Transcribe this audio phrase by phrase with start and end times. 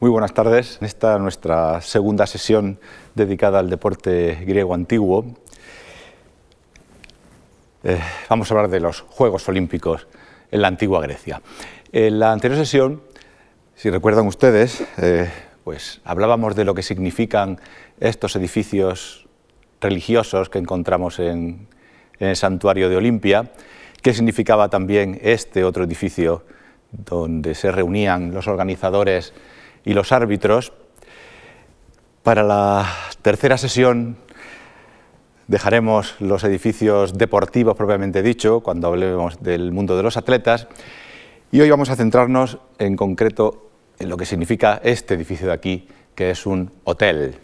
[0.00, 0.78] Muy buenas tardes.
[0.80, 2.78] Esta es nuestra segunda sesión
[3.16, 5.26] dedicada al deporte griego antiguo.
[7.82, 7.98] Eh,
[8.28, 10.06] vamos a hablar de los Juegos Olímpicos
[10.52, 11.42] en la antigua Grecia.
[11.90, 13.02] En la anterior sesión,
[13.74, 15.28] si recuerdan ustedes, eh,
[15.64, 17.60] pues hablábamos de lo que significan
[17.98, 19.26] estos edificios
[19.80, 21.66] religiosos que encontramos en,
[22.20, 23.50] en el santuario de Olimpia,
[24.00, 26.44] qué significaba también este otro edificio
[26.92, 29.34] donde se reunían los organizadores
[29.88, 30.74] y los árbitros.
[32.22, 32.86] Para la
[33.22, 34.18] tercera sesión
[35.46, 40.68] dejaremos los edificios deportivos propiamente dicho, cuando hablemos del mundo de los atletas,
[41.50, 45.88] y hoy vamos a centrarnos en concreto en lo que significa este edificio de aquí,
[46.14, 47.38] que es un hotel,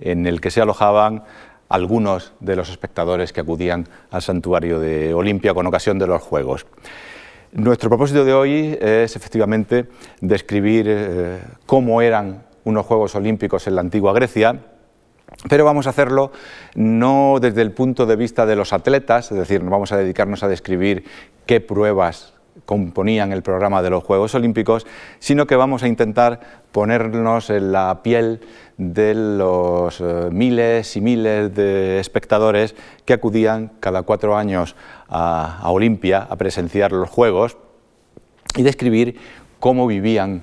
[0.00, 1.24] en el que se alojaban
[1.70, 6.66] algunos de los espectadores que acudían al santuario de Olimpia con ocasión de los Juegos.
[7.52, 9.88] Nuestro propósito de hoy es efectivamente
[10.20, 14.60] describir eh, cómo eran unos Juegos Olímpicos en la antigua Grecia,
[15.48, 16.30] pero vamos a hacerlo
[16.76, 20.44] no desde el punto de vista de los atletas, es decir, no vamos a dedicarnos
[20.44, 21.04] a describir
[21.44, 22.34] qué pruebas
[22.64, 24.86] componían el programa de los Juegos Olímpicos,
[25.18, 26.40] sino que vamos a intentar
[26.72, 28.40] ponernos en la piel
[28.76, 34.76] de los eh, miles y miles de espectadores que acudían cada cuatro años
[35.08, 37.56] a, Olimpia a presenciar los Juegos
[38.56, 39.18] y describir
[39.58, 40.42] cómo vivían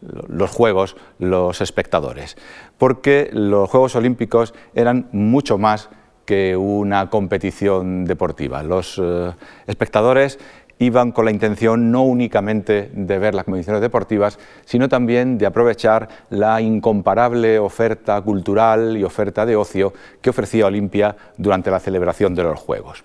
[0.00, 2.36] los Juegos los espectadores.
[2.78, 5.88] Porque los Juegos Olímpicos eran mucho más
[6.26, 8.62] que una competición deportiva.
[8.62, 9.32] Los eh,
[9.66, 10.38] espectadores
[10.78, 16.08] iban con la intención no únicamente de ver las competiciones deportivas, sino también de aprovechar
[16.30, 22.42] la incomparable oferta cultural y oferta de ocio que ofrecía Olimpia durante la celebración de
[22.42, 23.04] los Juegos.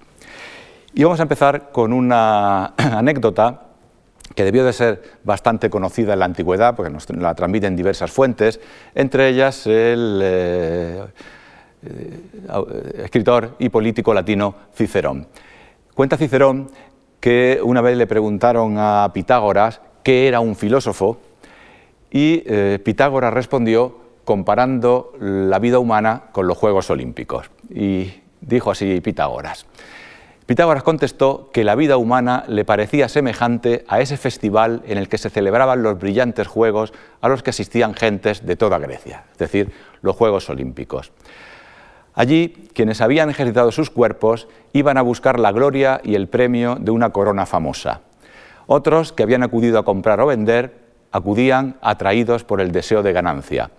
[0.94, 3.62] Y vamos a empezar con una anécdota
[4.36, 8.60] que debió de ser bastante conocida en la antigüedad, porque nos la transmiten diversas fuentes,
[8.96, 11.04] entre ellas el eh,
[11.84, 15.28] eh, escritor y político latino Cicerón.
[15.94, 16.70] Cuenta Cicerón
[17.22, 21.20] que una vez le preguntaron a Pitágoras qué era un filósofo
[22.10, 27.50] y eh, Pitágoras respondió comparando la vida humana con los Juegos Olímpicos.
[27.70, 28.12] Y
[28.42, 29.66] dijo así Pitágoras.
[30.48, 35.20] Pitágoras contestó que la vida humana le parecía semejante a ese festival en el que
[35.20, 39.72] se celebraban los brillantes Juegos a los que asistían gentes de toda Grecia, es decir,
[40.02, 41.14] los Juegos Olímpicos.
[42.14, 46.92] Allí, quienes habían ejercitado sus cuerpos iban a buscar la gloria y el premio de
[46.92, 48.02] una corona famosa.
[48.68, 50.76] Otros, que habían acudido a comprar o vender,
[51.12, 53.72] acudían atraídos por el deseo de ganancia.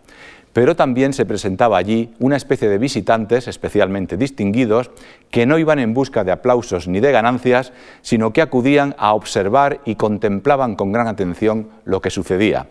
[0.52, 4.90] Pero también se presentaba allí una especie de visitantes especialmente distinguidos
[5.30, 7.72] que no iban en busca de aplausos ni de ganancias,
[8.02, 12.66] sino que acudían a observar y contemplaban con gran atención lo que sucedía.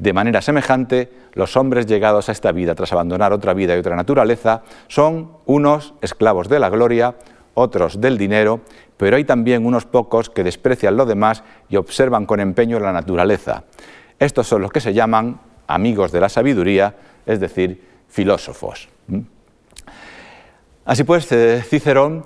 [0.00, 3.96] De manera semejante, los hombres llegados a esta vida tras abandonar otra vida y otra
[3.96, 7.16] naturaleza son unos esclavos de la gloria,
[7.52, 8.62] otros del dinero,
[8.96, 13.64] pero hay también unos pocos que desprecian lo demás y observan con empeño la naturaleza.
[14.18, 16.94] Estos son los que se llaman amigos de la sabiduría,
[17.26, 18.88] es decir, filósofos.
[19.06, 19.18] ¿Mm?
[20.86, 22.24] Así pues, eh, Cicerón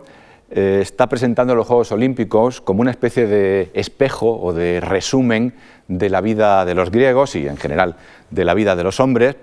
[0.51, 5.55] eh, está presentando los Juegos Olímpicos como una especie de espejo o de resumen
[5.89, 7.97] de la vida de los griegos y en general
[8.31, 9.37] de la vida de los hombres.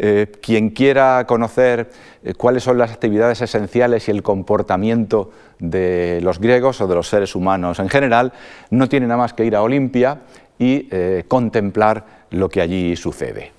[0.00, 1.90] Eh, quien quiera conocer
[2.22, 7.08] eh, cuáles son las actividades esenciales y el comportamiento de los griegos o de los
[7.08, 8.32] seres humanos en general,
[8.70, 10.20] no tiene nada más que ir a Olimpia
[10.58, 10.88] y
[11.28, 13.52] contemplar lo que allí sucede.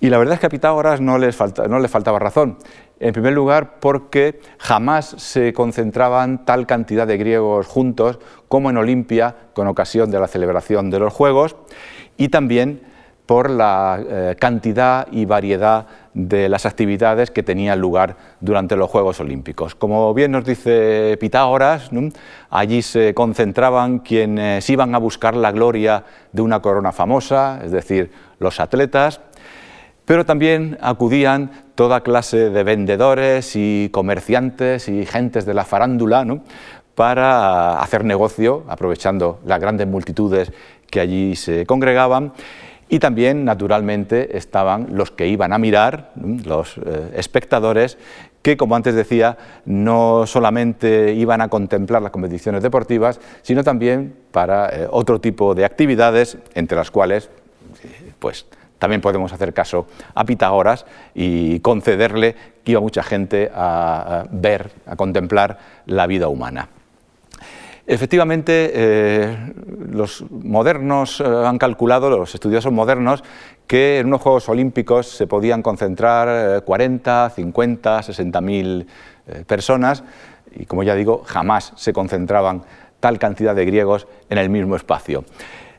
[0.00, 1.36] Y la verdad es que a Pitágoras no, les
[1.68, 2.58] no le faltaba razón.
[3.00, 9.36] En primer lugar, porque jamás se concentraban tal cantidad de griegos juntos como en Olimpia
[9.54, 11.56] con ocasión de la celebración de los Juegos,
[12.16, 12.82] y también
[13.28, 19.20] por la eh, cantidad y variedad de las actividades que tenían lugar durante los Juegos
[19.20, 19.74] Olímpicos.
[19.74, 21.90] Como bien nos dice Pitágoras,
[22.48, 28.10] allí se concentraban quienes iban a buscar la gloria de una corona famosa, es decir,
[28.38, 29.20] los atletas,
[30.08, 36.26] pero también acudían toda clase de vendedores y comerciantes y gentes de la farándula
[36.94, 40.50] para hacer negocio, aprovechando las grandes multitudes
[40.90, 42.32] que allí se congregaban.
[42.88, 47.98] Y también, naturalmente, estaban los que iban a mirar, los eh, espectadores,
[48.40, 54.70] que, como antes decía, no solamente iban a contemplar las competiciones deportivas, sino también para
[54.70, 57.28] eh, otro tipo de actividades, entre las cuales,
[58.18, 58.46] pues,
[58.78, 62.34] también podemos hacer caso a Pitágoras y concederle
[62.64, 66.68] que iba mucha gente a ver, a contemplar la vida humana.
[67.86, 69.52] Efectivamente, eh,
[69.90, 73.24] los modernos eh, han calculado, los estudiosos modernos,
[73.66, 78.86] que en unos Juegos Olímpicos se podían concentrar 40, 50, 60 mil
[79.46, 80.04] personas
[80.54, 82.62] y, como ya digo, jamás se concentraban
[83.00, 85.24] tal cantidad de griegos en el mismo espacio.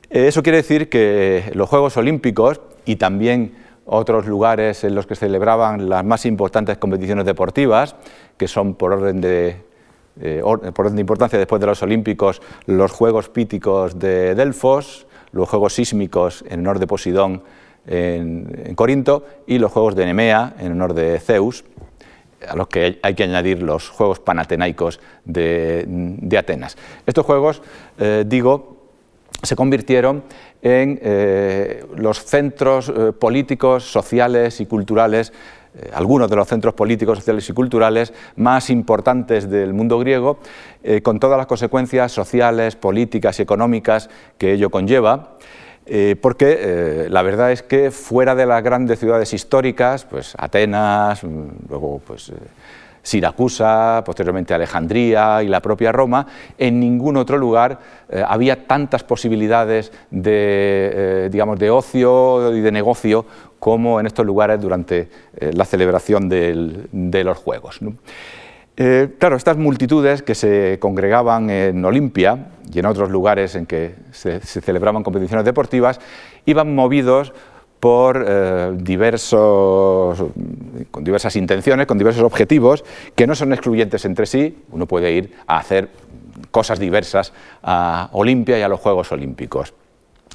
[0.09, 3.53] Eso quiere decir que los Juegos Olímpicos y también
[3.85, 7.95] otros lugares en los que se celebraban las más importantes competiciones deportivas,
[8.37, 9.61] que son por orden de,
[10.21, 15.49] eh, por orden de importancia después de los Olímpicos, los Juegos Píticos de Delfos, los
[15.49, 17.43] Juegos Sísmicos en honor de Posidón
[17.87, 21.63] en, Corinto y los Juegos de Nemea en honor de Zeus,
[22.47, 26.77] a los que hay que añadir los Juegos Panatenaicos de, Atenas.
[27.05, 27.61] Estos Juegos,
[27.97, 28.77] eh, digo,
[29.41, 30.23] se convirtieron
[30.61, 35.31] en eh, los centros políticos, sociales y culturales
[35.75, 40.39] eh, algunos de los centros políticos, sociales y culturales más importantes del mundo griego,
[40.83, 45.37] eh, con todas las consecuencias sociales, políticas y económicas que ello conlleva.
[45.91, 51.47] Eh, porque la verdad es que fuera de las grandes ciudades históricas, pues Atenas, mm,
[51.67, 52.31] luego pues,
[53.09, 56.27] Siracusa, posteriormente Alejandría y la propia Roma,
[56.57, 57.79] en ningún otro lugar
[58.27, 63.25] había tantas posibilidades de, digamos, de ocio y de negocio
[63.59, 67.79] como en estos lugares durante eh, la celebración de los Juegos.
[68.77, 73.95] Eh, claro, estas multitudes que se congregaban en Olimpia y en otros lugares en que
[74.11, 75.99] se, celebraban competiciones deportivas
[76.45, 77.33] iban movidos
[77.79, 80.23] por eh, diversos,
[80.91, 82.83] con diversas intenciones, con diversos objetivos
[83.15, 84.63] que no son excluyentes entre sí.
[84.71, 85.89] Uno puede ir a hacer
[86.51, 87.33] cosas diversas
[87.63, 89.73] a Olimpia y a los Juegos Olímpicos.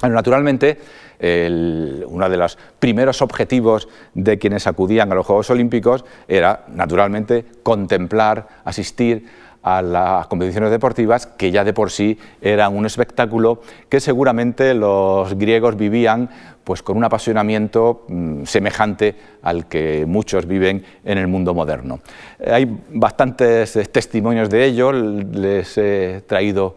[0.01, 0.79] naturalmente,
[1.19, 8.47] uno de los primeros objetivos de quienes acudían a los Juegos Olímpicos era, naturalmente, contemplar,
[8.65, 9.25] asistir
[9.65, 15.33] a las competiciones deportivas, que ya de por sí eran un espectáculo que seguramente los
[15.33, 16.29] griegos vivían
[16.65, 21.99] pues con un apasionamiento mm, semejante al que muchos viven en el mundo moderno.
[22.45, 26.75] Hay bastantes eh, testimonios de ello, les he traído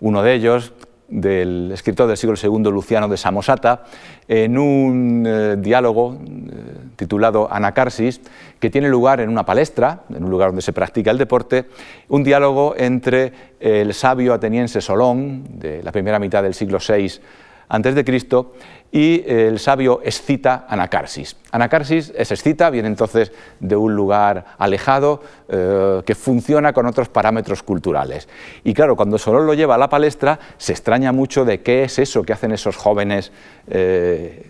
[0.00, 0.74] uno de ellos,
[1.08, 3.84] del escritor del siglo II Luciano de Samosata,
[4.26, 6.50] en un eh, diálogo eh,
[6.96, 8.20] titulado Anacarsis,
[8.58, 11.66] que tiene lugar en una palestra, en un lugar donde se practica el deporte,
[12.08, 17.20] un diálogo entre el sabio ateniense Solón, de la primera mitad del siglo VI
[17.68, 18.52] antes de Cristo,
[18.92, 21.36] y el sabio Escita Anacarsis.
[21.50, 27.62] Anacarsis es Escita, viene entonces de un lugar alejado eh, que funciona con otros parámetros
[27.62, 28.28] culturales.
[28.64, 31.98] Y claro, cuando Solón lo lleva a la palestra, se extraña mucho de qué es
[31.98, 33.32] eso que hacen esos jóvenes.
[33.68, 34.46] Eh,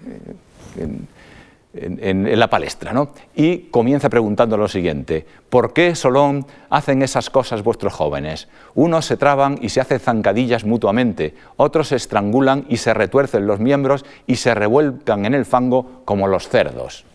[1.75, 3.13] la palestra, ¿no?
[3.35, 8.49] y comienza preguntando lo siguiente, ¿por qué, Solón, hacen esas cosas vuestros jóvenes?
[8.75, 13.59] Unos se traban y se hacen zancadillas mutuamente, otros se estrangulan y se retuercen los
[13.59, 17.07] miembros y se revuelcan en el fango como los cerdos.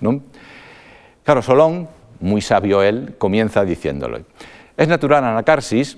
[1.24, 1.88] Claro, Solón,
[2.20, 4.22] muy sabio él, comienza diciéndolo.
[4.76, 5.98] Es natural, Anacarsis,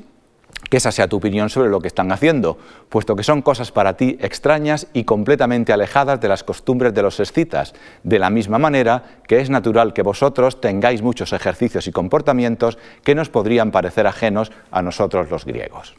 [0.70, 2.58] que esa sea tu opinión sobre lo que están haciendo,
[2.90, 7.20] puesto que son cosas para ti extrañas y completamente alejadas de las costumbres de los
[7.20, 7.74] escitas,
[8.04, 13.16] de la misma manera que es natural que vosotros tengáis muchos ejercicios y comportamientos que
[13.16, 15.96] nos podrían parecer ajenos a nosotros los griegos.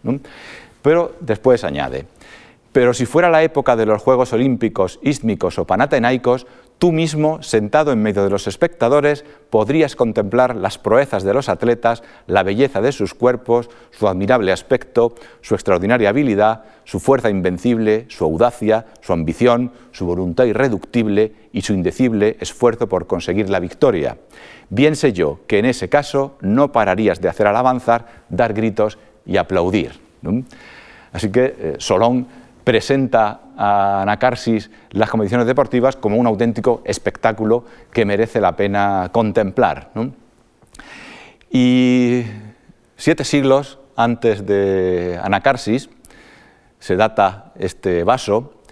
[0.82, 2.06] Pero después añade,
[2.73, 6.47] pero si fuera la época de los Juegos Olímpicos, Ístmicos o Panatenaicos,
[6.81, 12.02] tú mismo, sentado en medio de los espectadores, podrías contemplar las proezas de los atletas,
[12.26, 18.25] la belleza de sus cuerpos, su admirable aspecto, su extraordinaria habilidad, su fuerza invencible, su
[18.25, 24.16] audacia, su ambición, su voluntad irreductible y su indecible esfuerzo por conseguir la victoria.
[24.71, 28.97] Bien sé yo que en ese caso no pararías de hacer al avanzar, dar gritos
[29.26, 30.00] y aplaudir.
[31.12, 32.26] Así que eh, Solón
[32.71, 39.91] presenta a Anacarsis las competiciones deportivas como un auténtico espectáculo que merece la pena contemplar.
[41.50, 42.23] Y
[42.97, 45.91] siete siglos antes de Anacarsis
[46.79, 48.62] se data este vaso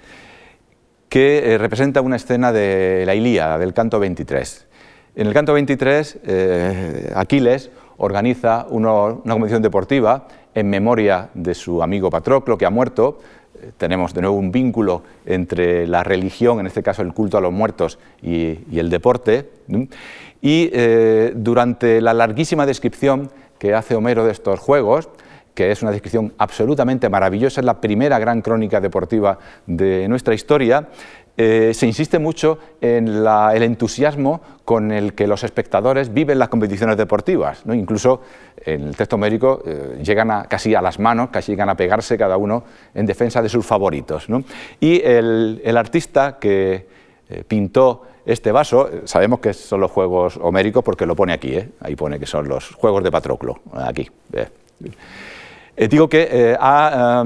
[1.09, 4.69] que eh, representa una escena de la Ilíada, del canto 23.
[5.17, 12.11] En el canto 23, eh, Aquiles organiza una competición deportiva en memoria de su amigo
[12.11, 13.19] Patroclo, que ha muerto,
[13.77, 17.53] tenemos de nuevo un vínculo entre la religión, en este caso el culto a los
[17.53, 19.49] muertos, y, el deporte.
[20.41, 25.09] Y eh, durante la larguísima descripción que hace Homero de estos juegos,
[25.55, 30.87] que es una descripción absolutamente maravillosa, es la primera gran crónica deportiva de nuestra historia,
[31.40, 36.97] eh, se insiste mucho en el entusiasmo con el que los espectadores viven las competiciones
[36.97, 37.64] deportivas.
[37.64, 37.75] ¿no?
[37.75, 38.23] Incluso
[38.57, 42.18] en el texto médico eh, llegan a, casi a las manos, casi llegan a pegarse
[42.18, 44.26] cada uno en defensa de sus favoritos.
[44.80, 46.88] Y el, artista que
[47.30, 51.95] eh, pintó este vaso, sabemos que son los Juegos Homéricos porque lo pone aquí, ahí
[51.95, 54.11] pone que son los Juegos de Patroclo, aquí.
[55.76, 57.25] digo que ha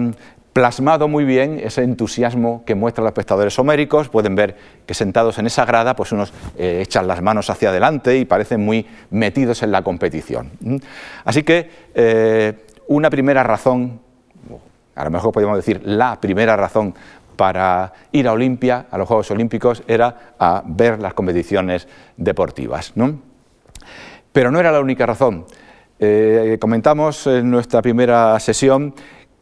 [0.52, 4.08] plasmado muy bien ese entusiasmo que muestran los espectadores homéricos.
[4.08, 4.56] Pueden ver
[4.86, 8.64] que sentados en esa grada, pues unos eh, echan las manos hacia adelante y parecen
[8.64, 10.50] muy metidos en la competición.
[11.24, 14.00] Así que eh, una primera razón,
[14.94, 16.94] a lo mejor podríamos decir la primera razón
[17.36, 22.92] para ir a Olimpia, a los Juegos Olímpicos, era a ver las competiciones deportivas.
[24.32, 25.46] Pero no era la única razón.
[25.98, 28.94] Eh, comentamos en nuestra primera sesión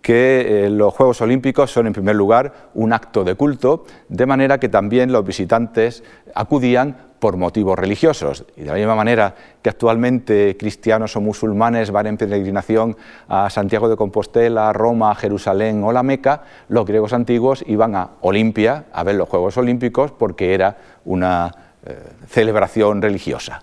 [0.03, 4.59] que eh, los Juegos Olímpicos son en primer lugar un acto de culto, de manera
[4.59, 6.03] que también los visitantes
[6.35, 8.45] acudían por motivos religiosos.
[8.57, 12.97] Y de la misma manera que actualmente cristianos o musulmanes van en peregrinación
[13.29, 18.87] a Santiago de Compostela, Roma, Jerusalén o la Meca, los griegos antiguos iban a Olimpia
[18.93, 21.55] a ver los Juegos Olímpicos porque era una
[21.85, 23.63] eh, celebración religiosa.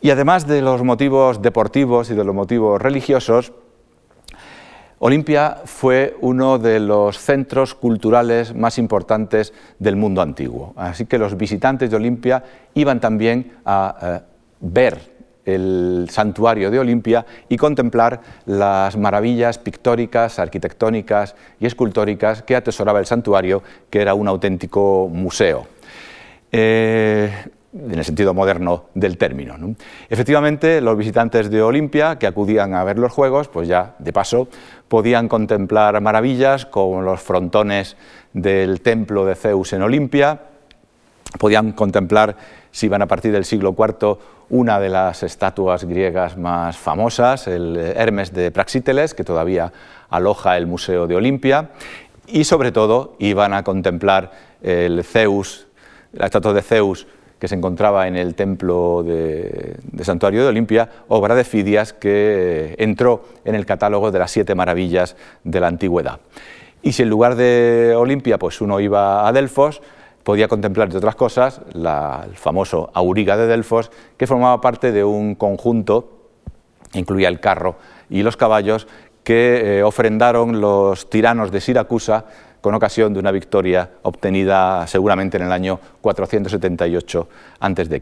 [0.00, 3.52] Y además de los motivos deportivos y de los motivos religiosos,
[4.98, 11.36] Olimpia fue uno de los centros culturales más importantes del mundo antiguo, así que los
[11.36, 12.42] visitantes de Olimpia
[12.74, 14.20] iban también a eh,
[14.60, 22.98] ver el santuario de Olimpia y contemplar las maravillas pictóricas, arquitectónicas y escultóricas que atesoraba
[23.00, 25.66] el santuario, que era un auténtico museo.
[26.50, 27.30] Eh,
[27.74, 29.56] en el sentido moderno del término.
[30.08, 34.48] Efectivamente, los visitantes de Olimpia que acudían a ver los Juegos, pues ya de paso
[34.88, 37.96] podían contemplar maravillas como los frontones
[38.32, 40.40] del templo de Zeus en Olimpia,
[41.38, 42.36] podían contemplar,
[42.70, 44.18] si iban a partir del siglo IV,
[44.50, 49.72] una de las estatuas griegas más famosas, el Hermes de Praxíteles, que todavía
[50.10, 51.70] aloja el Museo de Olimpia,
[52.28, 54.30] y sobre todo iban a contemplar
[54.62, 55.66] el Zeus,
[56.12, 57.06] la estatua de Zeus
[57.44, 62.08] que se encontraba en el templo de, Santuario de Olimpia, obra de Fidias que
[62.70, 66.20] eh, entró en el catálogo de las siete maravillas de la antigüedad.
[66.80, 69.82] Y si en lugar de Olimpia pues uno iba a Delfos,
[70.22, 75.34] podía contemplar, entre otras cosas, el famoso Auriga de Delfos, que formaba parte de un
[75.34, 76.30] conjunto,
[76.94, 77.76] incluía el carro
[78.08, 78.88] y los caballos,
[79.22, 82.24] que eh, ofrendaron los tiranos de Siracusa
[82.64, 87.28] con ocasión de una victoria obtenida seguramente en el año 478
[87.60, 88.00] a.C.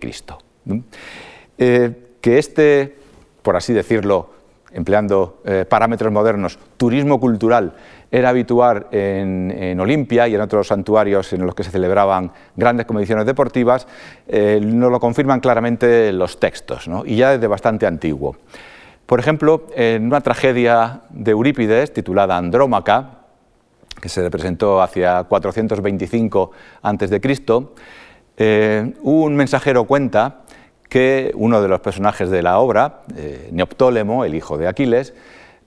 [1.59, 1.91] Eh,
[2.21, 2.97] que este,
[3.43, 4.31] por así decirlo,
[4.71, 7.73] empleando eh, parámetros modernos, turismo cultural
[8.09, 13.27] era habitual en, Olimpia y en otros santuarios en los que se celebraban grandes competiciones
[13.27, 13.89] deportivas,
[14.29, 18.37] eh, nos lo confirman claramente los textos, y ya desde bastante antiguo.
[19.07, 23.22] Por ejemplo, en una tragedia de Eurípides titulada Andrómaca,
[24.03, 26.51] que se representó hacia 425
[26.83, 27.21] a.C.,
[28.37, 30.41] eh, un mensajero cuenta
[30.89, 35.15] que uno de los personajes de la obra, eh, Neoptólemo, el hijo de Aquiles,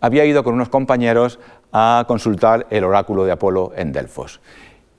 [0.01, 1.39] había ido con unos compañeros
[1.71, 4.41] a consultar el oráculo de Apolo en Delfos.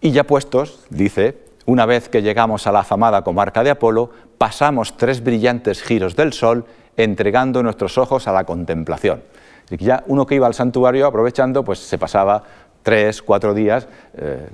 [0.00, 4.96] Y ya puestos, dice, una vez que llegamos a la afamada comarca de Apolo, pasamos
[4.96, 6.64] tres brillantes giros del sol
[6.96, 9.22] entregando nuestros ojos a la contemplación.
[9.70, 12.42] Y ya uno que iba al santuario aprovechando, pues se pasaba
[12.86, 14.46] tres, cuatro días eh,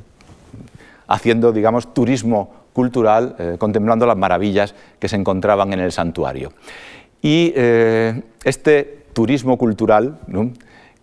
[1.07, 6.55] haciendo, digamos, turismo cultural, eh, contemplando las maravillas que se encontraban en el santuario.
[7.21, 10.19] Y eh, este turismo cultural,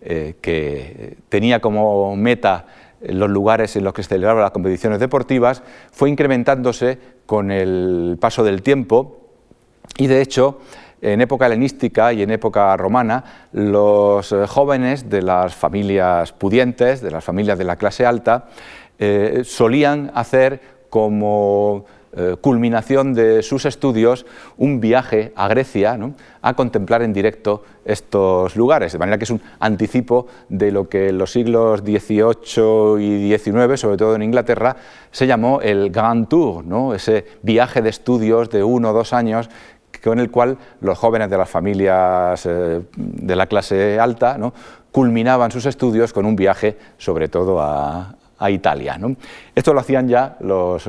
[0.02, 2.66] que tenía como meta
[3.00, 8.42] los lugares en los que se celebraban las competiciones deportivas, fue incrementándose con el paso
[8.42, 9.20] del tiempo
[9.98, 10.58] y, de hecho,
[11.02, 17.10] en época helenística y en época romana, los eh, jóvenes de las familias pudientes, de
[17.10, 18.48] las familias de la clase alta,
[18.98, 24.26] eh, solían hacer como eh, culminación de sus estudios
[24.56, 25.96] un viaje a Grecia
[26.42, 31.10] a contemplar en directo estos lugares, de manera que es un anticipo de lo que
[31.10, 34.74] en los siglos XVIII y XIX, sobre todo en Inglaterra,
[35.12, 36.64] se llamó el Grand Tour,
[36.96, 39.48] ese viaje de estudios de uno o dos años
[40.02, 44.38] con el cual los jóvenes de las familias eh, de la clase alta
[44.90, 48.16] culminaban sus estudios con un viaje, sobre todo a,
[48.48, 48.98] Italia.
[49.54, 50.88] Esto lo hacían ya los,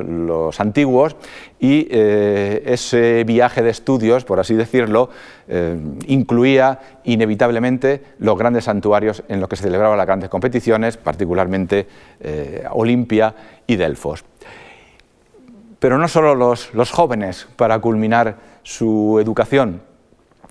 [0.58, 1.16] antiguos
[1.60, 5.10] y eh, ese viaje de estudios, por así decirlo,
[5.48, 11.86] eh, incluía inevitablemente los grandes santuarios en los que se celebraban las grandes competiciones, particularmente
[12.70, 13.34] Olimpia
[13.66, 14.24] y Delfos.
[15.82, 19.82] Pero no solo los, jóvenes para culminar su educación,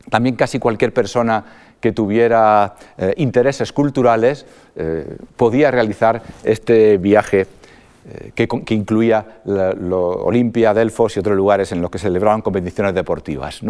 [0.10, 1.46] también casi cualquier persona
[1.80, 4.46] que tuviera eh, intereses culturales
[4.76, 7.48] eh, podía realizar este viaje
[8.10, 13.62] eh, que, incluía Olimpia, Delfos y otros lugares en los que celebraban competiciones deportivas.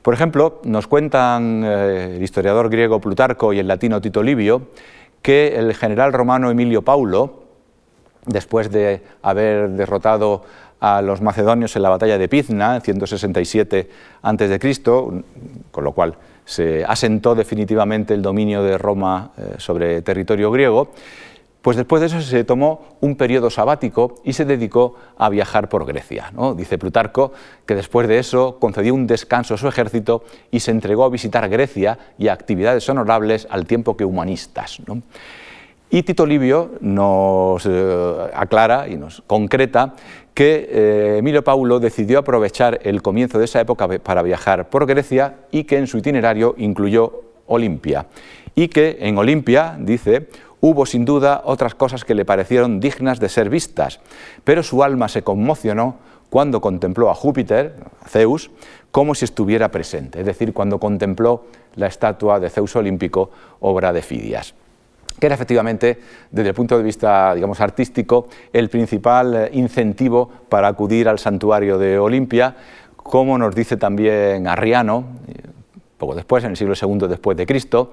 [0.00, 4.68] Por ejemplo, nos cuentan el historiador griego Plutarco y el latino Tito Livio
[5.20, 7.42] que el general romano Emilio Paulo,
[8.24, 10.44] después de haber derrotado
[10.80, 13.90] a los macedonios en la batalla de Pizna en 167
[14.22, 14.82] a.C.,
[15.70, 20.90] con lo cual se asentó definitivamente el dominio de Roma eh, sobre territorio griego,
[21.66, 25.84] pues después de eso se tomó un periodo sabático y se dedicó a viajar por
[25.84, 26.30] Grecia.
[26.56, 27.32] Dice Plutarco
[27.66, 31.48] que después de eso concedió un descanso a su ejército y se entregó a visitar
[31.48, 34.78] Grecia y a actividades honorables al tiempo que humanistas.
[35.90, 39.94] Y Tito Livio nos eh, aclara y nos concreta
[40.36, 45.36] que eh, Emilio Paulo decidió aprovechar el comienzo de esa época para viajar por Grecia
[45.50, 48.04] y que en su itinerario incluyó Olimpia.
[48.54, 50.28] Y que en Olimpia, dice,
[50.60, 54.00] hubo sin duda otras cosas que le parecieron dignas de ser vistas,
[54.44, 55.96] pero su alma se conmocionó
[56.28, 57.74] cuando contempló a Júpiter,
[58.04, 58.50] a Zeus,
[58.90, 64.02] como si estuviera presente, es decir, cuando contempló la estatua de Zeus olímpico, obra de
[64.02, 64.54] Fidias
[65.18, 65.98] que era efectivamente,
[66.30, 71.78] desde el punto de vista digamos, artístico, el principal eh, incentivo para acudir al santuario
[71.78, 72.56] de Olimpia,
[72.96, 75.04] como nos dice también Arriano,
[75.96, 77.92] poco después, en el siglo II después de Cristo,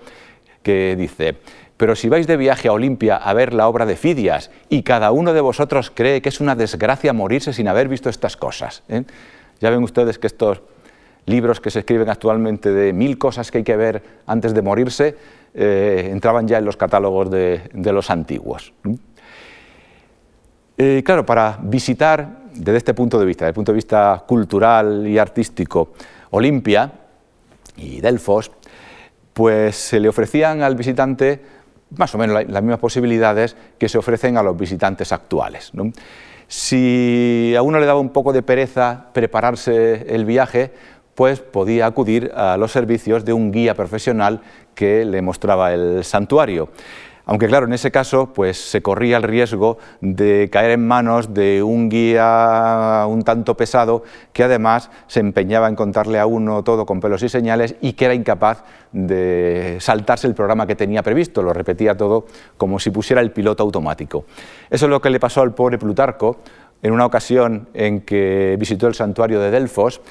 [0.62, 1.38] que dice,
[1.78, 5.12] pero si vais de viaje a Olimpia a ver la obra de Fidias y cada
[5.12, 8.84] uno de vosotros cree que es una desgracia morirse sin haber visto estas cosas.
[8.90, 9.04] ¿eh?
[9.60, 10.62] Ya ven ustedes que estos
[11.26, 15.16] libros que se escriben actualmente de mil cosas que hay que ver antes de morirse,
[15.54, 18.74] eh, entraban ya en los catálogos de, los antiguos.
[20.78, 25.08] Eh, claro, para visitar desde este punto de vista, desde el punto de vista cultural
[25.08, 25.94] y artístico,
[26.32, 26.92] Olimpia
[27.78, 28.52] y Delfos,
[29.34, 31.42] pues se le ofrecían al visitante
[31.98, 35.72] más o menos las mismas posibilidades que se ofrecen a los visitantes actuales.
[36.48, 40.72] Si a uno le daba un poco de pereza prepararse el viaje,
[41.16, 44.42] pues podía acudir a los servicios de un guía profesional
[44.76, 46.70] que le mostraba el santuario.
[47.26, 51.64] Aunque claro, en ese caso pues se corría el riesgo de caer en manos de
[51.64, 57.00] un guía un tanto pesado que además se empeñaba en contarle a uno todo con
[57.00, 61.54] pelos y señales y que era incapaz de saltarse el programa que tenía previsto, lo
[61.54, 62.26] repetía todo
[62.58, 64.26] como si pusiera el piloto automático.
[64.70, 66.40] Eso es lo que le pasó al pobre Plutarco
[66.82, 70.02] en una ocasión en que visitó el santuario de Delfos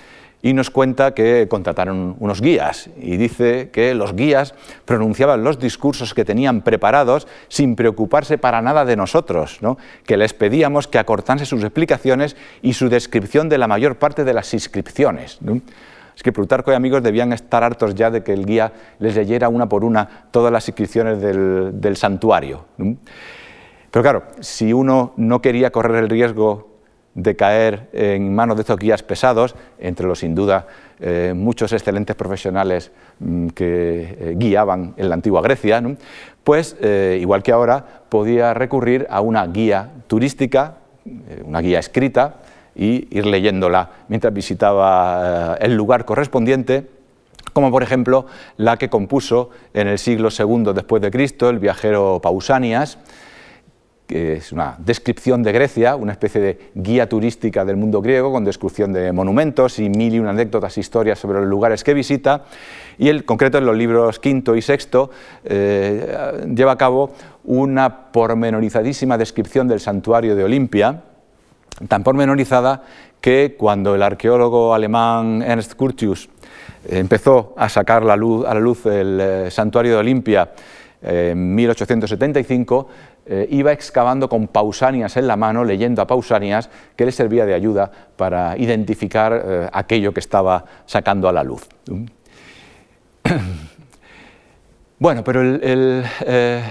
[0.42, 6.14] y nos cuenta que contrataron unos guías y dice que los guías pronunciaban los discursos
[6.14, 9.60] que tenían preparados sin preocuparse para nada de nosotros,
[10.04, 14.34] que les pedíamos que acortase sus explicaciones y su descripción de la mayor parte de
[14.34, 15.38] las inscripciones.
[16.16, 19.48] Es que Plutarco y amigos debían estar hartos ya de que el guía les leyera
[19.48, 22.64] una por una todas las inscripciones del santuario.
[22.76, 26.71] Pero claro, si uno no quería correr el riesgo
[27.14, 30.66] de caer en manos de estos guías pesados, entre los sin duda
[31.00, 35.82] eh, muchos excelentes profesionales mm, que eh, guiaban en la antigua Grecia,
[36.44, 40.76] pues eh, igual que ahora podía recurrir a una guía turística,
[41.44, 42.36] una guía escrita,
[42.74, 46.86] y ir leyéndola mientras visitaba el lugar correspondiente
[47.52, 52.20] como por ejemplo la que compuso en el siglo II después de Cristo el viajero
[52.22, 52.98] Pausanias,
[54.14, 58.92] es una descripción de Grecia, una especie de guía turística del mundo griego con descripción
[58.92, 62.44] de monumentos y mil y una anécdotas, historias sobre los lugares que visita.
[62.98, 65.10] Y él, concreto en los libros quinto y sexto,
[65.44, 67.12] eh, lleva a cabo
[67.44, 71.02] una pormenorizadísima descripción del santuario de Olimpia,
[71.88, 72.82] tan pormenorizada
[73.20, 76.28] que cuando el arqueólogo alemán Ernst Curtius
[76.88, 80.50] empezó a sacar la luz, a la luz el eh, santuario de Olimpia
[81.02, 82.88] en 1875,
[83.24, 87.54] eh, iba excavando con Pausanias en la mano, leyendo a Pausanias, que le servía de
[87.54, 91.68] ayuda para identificar eh, aquello que estaba sacando a la luz.
[94.98, 96.62] Bueno, pero el, eh,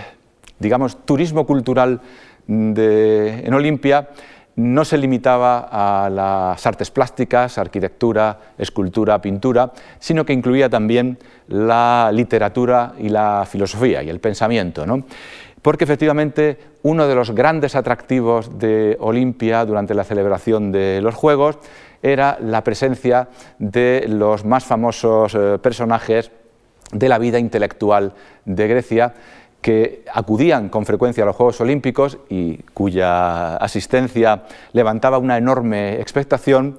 [0.57, 1.99] digamos, turismo cultural
[2.47, 4.07] en Olimpia
[4.55, 12.11] no se limitaba a las artes plásticas, arquitectura, escultura, pintura, sino que incluía también la
[12.13, 14.85] literatura y la filosofía y el pensamiento.
[15.61, 21.59] Porque efectivamente uno de los grandes atractivos de Olimpia durante la celebración de los Juegos
[22.01, 26.31] era la presencia de los más famosos eh, personajes
[26.91, 28.13] de la vida intelectual
[28.45, 29.13] de Grecia,
[29.61, 34.43] que acudían con frecuencia a los Juegos Olímpicos y cuya asistencia
[34.73, 36.77] levantaba una enorme expectación,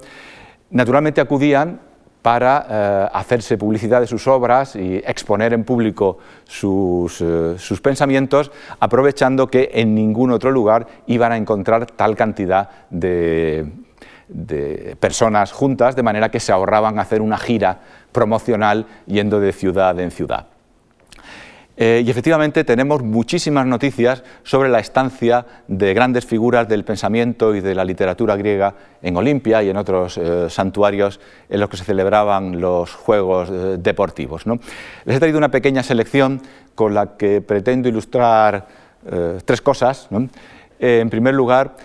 [0.69, 1.79] naturalmente acudían
[2.23, 9.47] para eh, hacerse publicidad de sus obras y exponer en público sus, eh, pensamientos, aprovechando
[9.47, 13.69] que en ningún otro lugar iban a encontrar tal cantidad de,
[14.29, 17.81] de personas juntas, de manera que se ahorraban hacer una gira
[18.13, 20.47] promocional yendo de ciudad en ciudad.
[21.75, 27.61] Eh, y efectivamente tenemos muchísimas noticias sobre la estancia de grandes figuras del pensamiento y
[27.61, 31.83] de la literatura griega en Olimpia y en otros eh, santuarios en los que se
[31.83, 34.45] celebraban los Juegos eh, Deportivos.
[35.05, 36.41] Les he traído una pequeña selección
[36.75, 38.83] con la que pretendo ilustrar
[39.45, 40.07] tres cosas.
[40.79, 41.75] en primer lugar,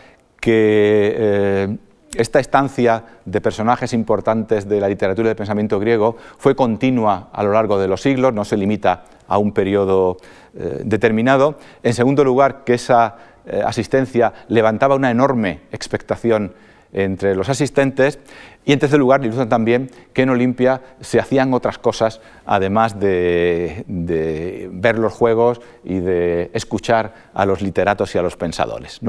[0.40, 1.76] que
[2.14, 7.42] esta estancia de personajes importantes de la literatura y del pensamiento griego fue continua a
[7.42, 10.16] lo largo de los siglos, no se limita a un periodo
[10.54, 11.58] eh, determinado.
[11.82, 16.52] En segundo lugar, que esa eh, asistencia levantaba una enorme expectación
[16.92, 18.18] entre los asistentes.
[18.64, 23.84] Y en tercer lugar, ilustra también que en Olimpia se hacían otras cosas, además de,
[23.86, 29.00] ver los juegos y de escuchar a los literatos y a los pensadores.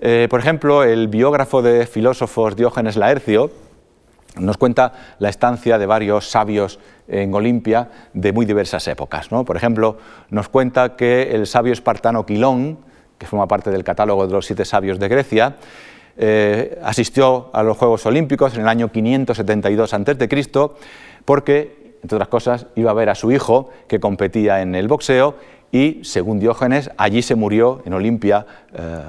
[0.00, 3.50] Eh, por ejemplo, el biógrafo de filósofos Diógenes Laercio,
[4.36, 9.28] nos cuenta la estancia de varios sabios en Olimpia de muy diversas épocas.
[9.28, 9.98] Por ejemplo,
[10.30, 12.78] nos cuenta que el sabio espartano Quilón,
[13.18, 15.56] que forma parte del catálogo de los siete sabios de Grecia,
[16.16, 20.70] eh, asistió a los Juegos Olímpicos en el año 572 a.C.
[21.24, 25.36] porque, entre otras cosas, iba a ver a su hijo que competía en el boxeo
[25.72, 29.00] y, según Diógenes, allí se murió en Olimpia eh,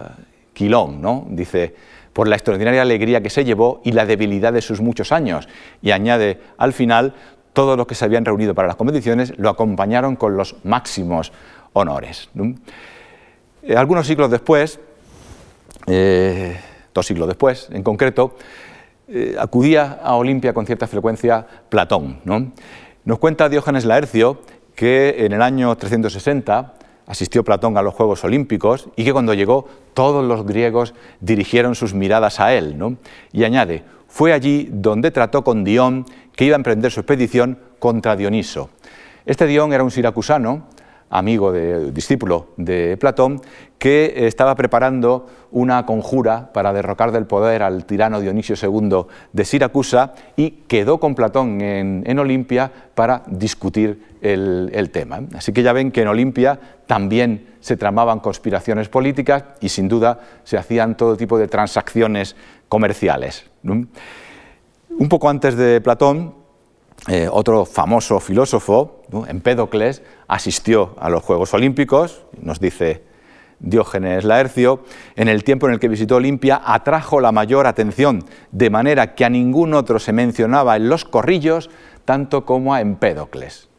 [0.53, 0.99] Quilón.
[0.99, 1.27] ¿no?
[1.29, 1.75] Dice,
[2.15, 5.49] por la extraordinaria alegría que se llevó y la debilidad de sus muchos años.
[5.81, 7.13] Y añade al final,
[7.51, 11.33] todos los que se habían reunido para las competiciones lo acompañaron con los máximos
[11.73, 12.29] honores.
[13.63, 14.79] Eh, algunos siglos después,
[15.87, 16.57] eh,
[16.93, 18.37] dos siglos después en concreto,
[19.09, 22.21] eh, acudía a Olimpia con cierta frecuencia Platón.
[23.03, 24.39] Nos cuenta Diógenes Laercio
[24.73, 26.75] que en el año 360
[27.07, 31.93] asistió Platón a los Juegos Olímpicos y que cuando llegó todos los griegos dirigieron sus
[31.93, 32.77] miradas a él.
[32.77, 32.97] ¿no?
[33.31, 38.15] Y añade, fue allí donde trató con Dion que iba a emprender su expedición contra
[38.15, 38.69] Dioniso.
[39.25, 40.67] Este Dion era un siracusano
[41.17, 43.41] amigo, de, discípulo de Platón,
[43.77, 50.13] que estaba preparando una conjura para derrocar del poder al tirano Dionisio II de Siracusa
[50.35, 55.21] y quedó con Platón en, Olimpia para discutir el, el, tema.
[55.35, 60.19] Así que ya ven que en Olimpia también se tramaban conspiraciones políticas y sin duda
[60.43, 62.35] se hacían todo tipo de transacciones
[62.69, 63.45] comerciales.
[63.63, 66.44] Un poco antes de Platón,
[67.07, 73.03] eh, otro famoso filósofo, Empédocles, asistió a los Juegos Olímpicos, nos dice
[73.59, 74.83] Diógenes Laercio,
[75.15, 79.23] en el tiempo en el que visitó Olimpia atrajo la mayor atención, de manera que
[79.23, 81.69] a ningún otro se mencionaba en los corrillos
[82.05, 83.69] tanto como a Empédocles.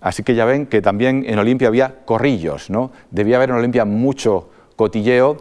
[0.00, 2.90] Así que ya ven que también en Olimpia había corrillos, ¿no?
[3.10, 5.36] debía haber en Olimpia mucho cotilleo,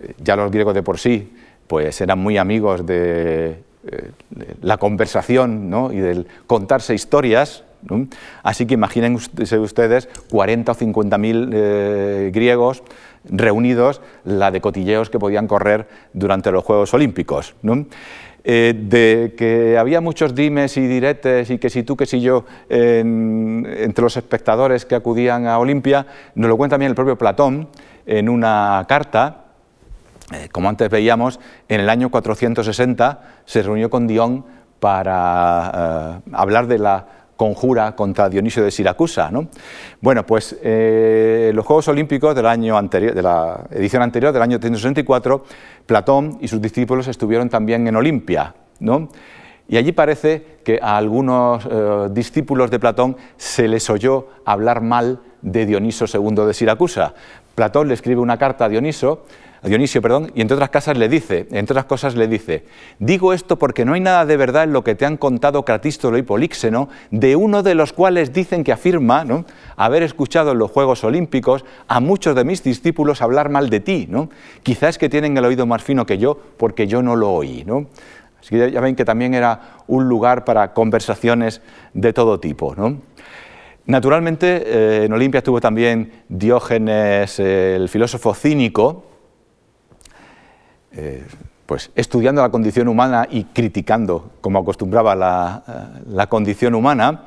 [0.00, 1.32] eh, ya los griegos de por sí
[1.70, 4.10] pues eran muy amigos de eh,
[4.60, 7.64] la conversación y del contarse historias.
[8.42, 12.82] Así que imaginen ustedes 40 o 50 mil eh, griegos
[13.24, 17.54] reunidos, la de cotilleos que podían correr durante los Juegos Olímpicos.
[18.44, 22.44] Eh, de que había muchos dimes y diretes y que si tú, que si yo,
[22.68, 27.68] entre los espectadores que acudían a Olimpia, nos lo cuenta también el propio Platón
[28.04, 29.49] en una carta
[30.32, 34.44] eh, como antes veíamos, en el año 460 se reunió con Dion
[34.78, 39.30] para eh, hablar de la conjura contra Dionisio de Siracusa.
[40.00, 44.60] Bueno, pues eh, los Juegos Olímpicos del año anterior, de la edición anterior, del año
[44.60, 45.44] 364,
[45.86, 48.54] Platón y sus discípulos estuvieron también en Olimpia.
[49.68, 51.66] Y allí parece que a algunos
[52.12, 57.14] discípulos de Platón se les oyó hablar mal de Dioniso II de Siracusa.
[57.54, 59.24] Platón le escribe una carta a Dioniso
[59.68, 62.64] Dionisio, perdón, y entre otras cosas le dice, entre otras cosas le dice,
[62.98, 66.16] digo esto porque no hay nada de verdad en lo que te han contado Cratístolo
[66.16, 69.44] y Políxeno, de uno de los cuales dicen que afirma ¿no?
[69.76, 74.06] haber escuchado en los Juegos Olímpicos a muchos de mis discípulos hablar mal de ti,
[74.08, 74.30] ¿no?
[74.62, 77.86] Quizás que tienen el oído más fino que yo porque yo no lo oí, ¿no?
[78.40, 81.60] Así que ya ven que también era un lugar para conversaciones
[81.92, 82.96] de todo tipo, ¿no?
[83.84, 89.09] Naturalmente, eh, en Olimpia estuvo también Diógenes, el filósofo cínico,
[90.92, 91.26] eh,
[91.66, 95.62] pues estudiando la condición humana y criticando, como acostumbraba la,
[96.06, 97.22] eh, condición humana.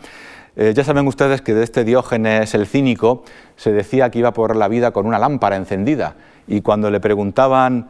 [0.55, 3.23] ya saben ustedes que de este Diógenes el cínico
[3.55, 6.15] se decía que iba por la vida con una lámpara encendida
[6.47, 7.87] y cuando le preguntaban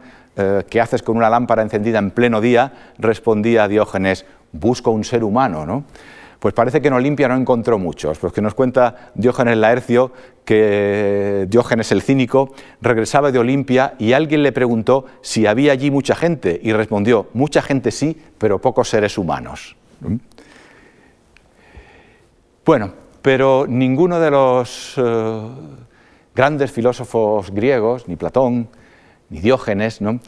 [0.70, 5.66] qué haces con una lámpara encendida en pleno día, respondía Diógenes, busco un ser humano.
[5.66, 5.84] ¿no?
[6.44, 10.12] Pues parece que en Olimpia no encontró muchos, porque nos cuenta Diógenes Laercio
[10.44, 12.52] que Diógenes el cínico
[12.82, 17.62] regresaba de Olimpia y alguien le preguntó si había allí mucha gente y respondió, mucha
[17.62, 19.74] gente sí, pero pocos seres humanos.
[20.02, 20.16] ¿Mm?
[22.66, 25.48] Bueno, pero ninguno de los eh,
[26.34, 28.68] grandes filósofos griegos, ni Platón,
[29.30, 30.20] ni Diógenes, ¿no?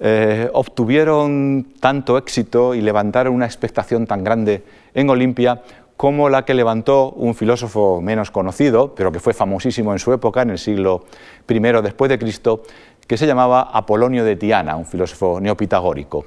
[0.00, 4.64] Eh, obtuvieron tanto éxito y levantaron una expectación tan grande
[4.94, 5.62] en Olimpia
[5.96, 10.42] como la que levantó un filósofo menos conocido, pero que fue famosísimo en su época,
[10.42, 11.04] en el siglo
[11.48, 12.62] I después de Cristo,
[13.06, 16.26] que se llamaba Apolonio de Tiana, un filósofo neopitagórico,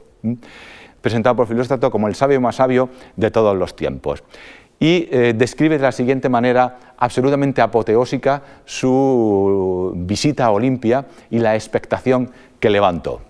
[1.01, 4.23] presentado por Filóstrato como el sabio más sabio de todos los tiempos.
[4.79, 11.55] Y eh, describe de la siguiente manera absolutamente apoteósica su visita a Olimpia y la
[11.55, 13.21] expectación que levantó.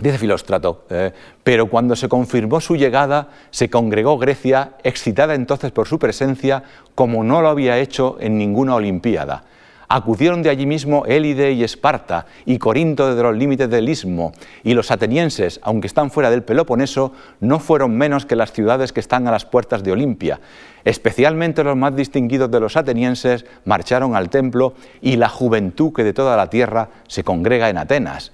[0.00, 5.88] Dice Filóstrato, eh, pero cuando se confirmó su llegada, se congregó Grecia, excitada entonces por
[5.88, 6.62] su presencia,
[6.94, 9.42] como no lo había hecho en ninguna Olimpiada.
[9.88, 14.74] Acudieron de allí mismo Élide y Esparta, y Corinto de los límites del Istmo, y
[14.74, 19.26] los atenienses, aunque están fuera del Peloponeso, no fueron menos que las ciudades que están
[19.26, 20.38] a las puertas de Olimpia.
[20.84, 26.12] Especialmente los más distinguidos de los atenienses marcharon al templo, y la juventud que de
[26.12, 28.30] toda la tierra se congrega en Atenas.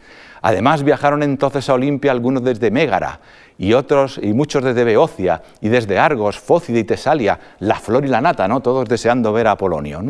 [0.47, 3.19] Además viajaron entonces a Olimpia algunos desde Mégara
[3.57, 8.09] y otros y muchos desde Beocia y desde Argos, Fócida y Tesalia, la flor y
[8.09, 8.61] la nata, ¿no?
[8.61, 10.03] Todos deseando ver a Apolonio.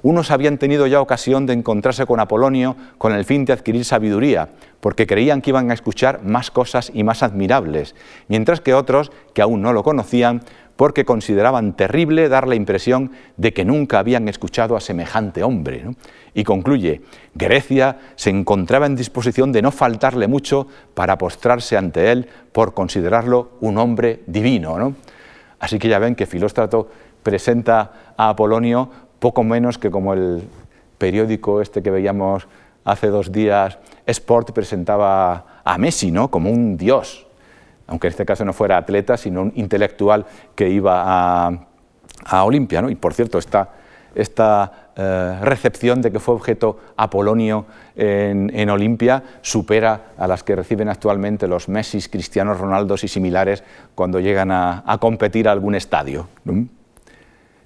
[0.00, 4.48] Unos habían tenido ya ocasión de encontrarse con Apolonio con el fin de adquirir sabiduría,
[4.80, 7.94] porque creían que iban a escuchar más cosas y más admirables,
[8.26, 10.40] mientras que otros, que aún no lo conocían,
[10.78, 15.86] porque consideraban terrible dar la impresión de que nunca habían escuchado a semejante hombre.
[16.34, 17.02] Y concluye,
[17.34, 23.50] Grecia se encontraba en disposición de no faltarle mucho para postrarse ante él por considerarlo
[23.60, 24.94] un hombre divino.
[25.58, 26.88] Así que ya ven que Filóstrato
[27.24, 28.88] presenta a Apolonio
[29.18, 30.44] poco menos que como el
[30.96, 32.46] periódico este que veíamos
[32.84, 36.30] hace dos días, Sport presentaba a Messi ¿no?
[36.30, 37.27] como un dios,
[37.88, 41.66] aunque en este caso no fuera atleta, sino un intelectual que iba a,
[42.24, 42.84] a Olimpia.
[42.88, 43.70] Y por cierto, esta,
[44.14, 50.54] esta eh, recepción de que fue objeto Apolonio en, en, Olimpia supera a las que
[50.54, 56.28] reciben actualmente los Messi, Cristianos Ronaldos y similares cuando llegan a, competir a algún estadio.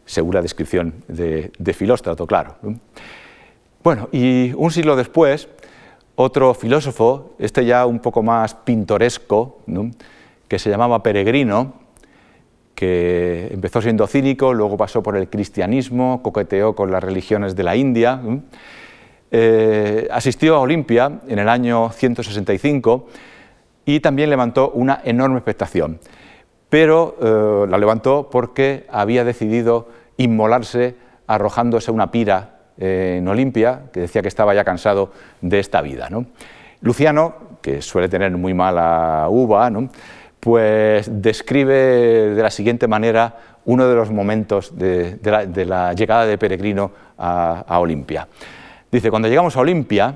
[0.04, 2.56] Segura descripción de, de Filóstrato, claro.
[3.82, 5.48] Bueno, y un siglo después,
[6.14, 9.59] otro filósofo, este ya un poco más pintoresco,
[10.48, 11.75] que se llamaba Peregrino,
[12.75, 17.77] que empezó siendo cínico, luego pasó por el cristianismo, coqueteó con las religiones de la
[17.77, 18.20] India,
[19.31, 23.07] eh, asistió a Olimpia en el año 165
[23.87, 26.01] y también levantó una enorme expectación,
[26.68, 30.96] pero eh, la levantó porque había decidido inmolarse
[31.27, 36.08] arrojándose una pira en Olimpia, que decía que estaba ya cansado de esta vida.
[36.80, 39.70] Luciano, que suele tener muy mala uva,
[40.40, 46.90] pues describe de la siguiente manera uno de los momentos de, la, llegada de Peregrino
[47.16, 48.26] a, Olimpia.
[48.90, 50.14] Dice, cuando llegamos a Olimpia,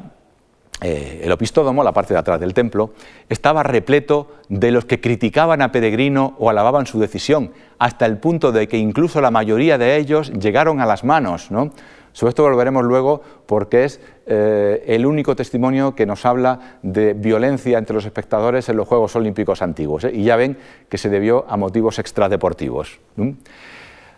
[0.82, 2.90] eh, el opistódomo, la parte de atrás del templo,
[3.28, 8.52] estaba repleto de los que criticaban a Peregrino o alababan su decisión, hasta el punto
[8.52, 11.50] de que incluso la mayoría de ellos llegaron a las manos.
[11.50, 11.70] ¿no?
[12.16, 17.76] Sobre esto volveremos luego porque es eh, el único testimonio que nos habla de violencia
[17.76, 20.04] entre los espectadores en los Juegos Olímpicos antiguos.
[20.04, 20.12] ¿eh?
[20.14, 20.56] Y ya ven
[20.88, 23.00] que se debió a motivos extradeportivos.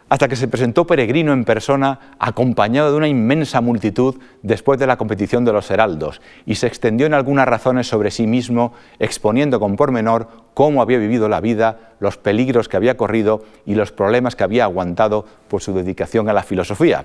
[0.09, 4.97] Hasta que se presentó Peregrino en persona, acompañado de una inmensa multitud después de la
[4.97, 9.75] competición de los heraldos, y se extendió en algunas razones sobre sí mismo, exponiendo con
[9.75, 14.45] pormenor cómo había vivido la vida, los peligros que había corrido y los problemas que
[14.45, 17.05] había aguantado por su dedicación a la filosofía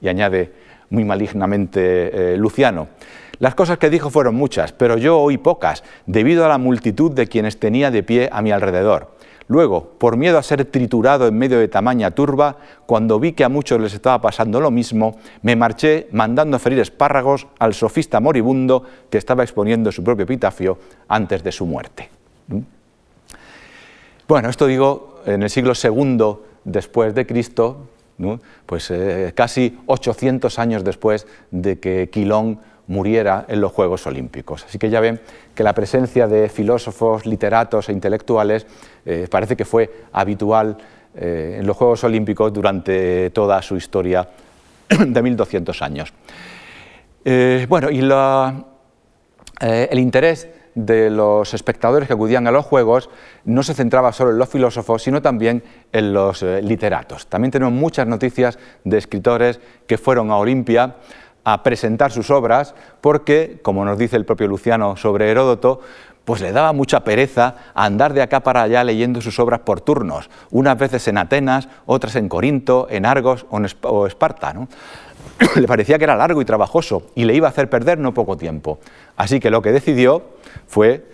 [0.00, 0.52] y añade
[0.90, 2.88] muy malignamente eh, Luciano.
[3.38, 7.26] Las cosas que dijo fueron muchas, pero yo oí pocas, debido a la multitud de
[7.26, 9.14] quienes tenía de pie a mi alrededor.
[9.46, 13.50] Luego, por miedo a ser triturado en medio de tamaña turba, cuando vi que a
[13.50, 19.18] muchos les estaba pasando lo mismo, me marché mandando ferir espárragos al sofista moribundo que
[19.18, 20.78] estaba exponiendo su propio epitafio
[21.08, 22.08] antes de su muerte.
[22.48, 22.60] ¿Mm?
[24.26, 27.88] Bueno, esto digo en el siglo II después de Cristo,
[28.66, 34.64] pues eh, casi 800 años después de que Quilón muriera en los Juegos Olímpicos.
[34.64, 35.20] Así que ya ven
[35.54, 38.66] que la presencia de filósofos, literatos e intelectuales
[39.06, 40.76] eh, parece que fue habitual
[41.16, 44.28] eh, en los Juegos Olímpicos durante toda su historia
[44.88, 46.12] de 1200 años.
[47.68, 48.00] bueno, y
[49.60, 53.10] el interés de los espectadores que acudían a los Juegos
[53.44, 57.26] no se centraba solo en los filósofos, sino también en los eh, literatos.
[57.26, 60.96] También tenemos muchas noticias de escritores que fueron a Olimpia
[61.44, 65.80] a presentar sus obras porque, como nos dice el propio Luciano sobre Heródoto,
[66.24, 70.30] pues le daba mucha pereza andar de acá para allá leyendo sus obras por turnos,
[70.50, 73.46] unas veces en Atenas, otras en Corinto, en Argos
[73.82, 74.54] o, Esparta.
[75.56, 78.36] le parecía que era largo y trabajoso y le iba a hacer perder no poco
[78.36, 78.78] tiempo.
[79.16, 80.22] Así que lo que decidió
[80.66, 81.04] fue,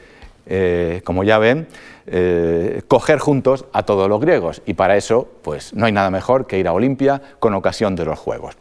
[0.46, 1.66] eh, como ya ven,
[2.06, 6.46] eh, coger juntos a todos los griegos y para eso pues no hay nada mejor
[6.46, 8.56] que ir a Olimpia con ocasión de los Juegos.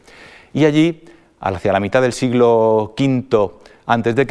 [0.54, 1.04] Y allí,
[1.40, 3.52] hacia la mitad del siglo V
[3.86, 4.28] antes de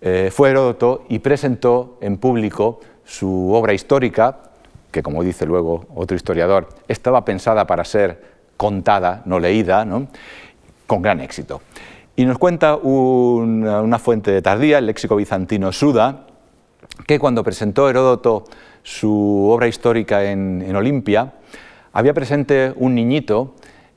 [0.00, 4.38] eh, fue Heródoto y presentó en público su obra histórica,
[4.90, 9.86] que como dice luego otro historiador, estaba pensada para ser contada, no leída,
[10.86, 11.62] con gran éxito.
[12.16, 16.26] Y nos cuenta una, fuente tardía, el léxico bizantino Suda,
[17.06, 18.44] que cuando presentó Heródoto
[18.82, 21.34] su obra histórica en, en Olimpia,
[21.92, 23.54] había presente un niñito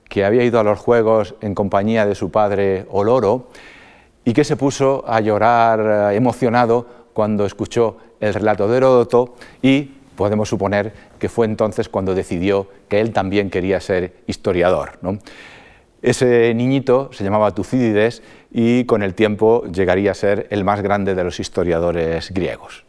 [0.08, 3.50] que había ido a los Juegos en compañía de su padre Oloro
[4.24, 10.50] y que se puso a llorar emocionado cuando escuchó el relato de Heródoto y podemos
[10.50, 15.00] suponer que fue entonces cuando decidió que él también quería ser historiador.
[16.04, 21.16] Ese niñito se llamaba Tucídides y con el tiempo llegaría a ser el más grande
[21.16, 22.86] de los historiadores griegos.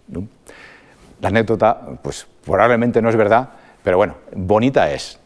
[1.22, 3.48] La anécdota, pues probablemente no es verdad,
[3.82, 5.18] pero bueno, bonita es.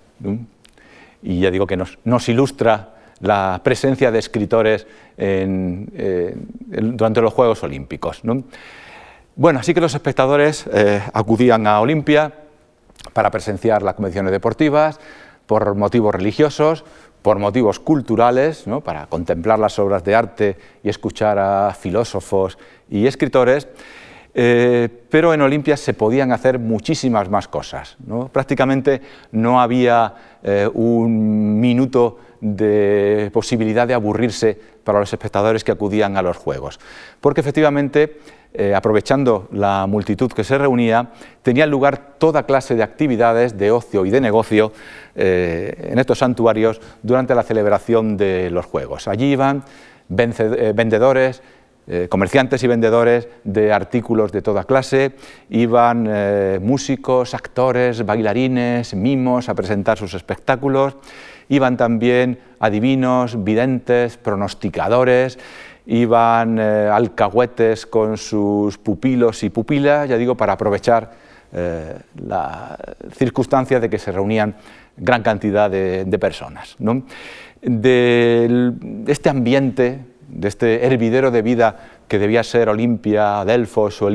[1.25, 4.87] Y ya digo que nos, ilustra la presencia de escritores
[6.69, 8.23] durante los Juegos Olímpicos.
[9.39, 12.33] Bueno, así que los espectadores eh, acudían a Olimpia
[13.13, 14.99] para presenciar las convenciones deportivas
[15.45, 16.87] por motivos religiosos,
[17.21, 22.57] por motivos culturales, para contemplar las obras de arte y escuchar a filósofos
[22.89, 23.69] y escritores,
[24.33, 27.99] eh, pero en Olimpia se podían hacer muchísimas más cosas.
[28.33, 36.17] Prácticamente no había eh, un minuto de posibilidad de aburrirse para los espectadores que acudían
[36.17, 36.79] a los Juegos,
[37.21, 38.21] porque efectivamente
[38.59, 41.11] eh, aprovechando la multitud que se reunía,
[41.43, 44.73] tenía lugar toda clase de actividades de ocio y de negocio
[45.15, 49.09] eh, en estos santuarios durante la celebración de los Juegos.
[49.09, 49.63] Allí iban
[50.09, 51.43] eh, vendedores,
[52.09, 55.13] comerciantes y vendedores de artículos de toda clase,
[55.51, 56.11] iban
[56.61, 60.97] músicos, actores, bailarines, mimos a presentar sus espectáculos,
[61.49, 65.39] iban también adivinos, videntes, pronosticadores,
[65.87, 71.13] iban eh, alcahuetes con sus pupilos y pupilas, ya digo, para aprovechar
[71.53, 72.77] eh, la
[73.13, 74.57] circunstancia de que se reunían
[74.97, 76.77] gran cantidad de, personas.
[77.63, 78.73] De
[79.07, 81.77] este ambiente, de este hervidero de vida
[82.09, 84.11] que debía ser Olimpia, Delfos o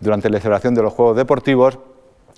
[0.00, 1.78] durante la celebración de los Juegos Deportivos,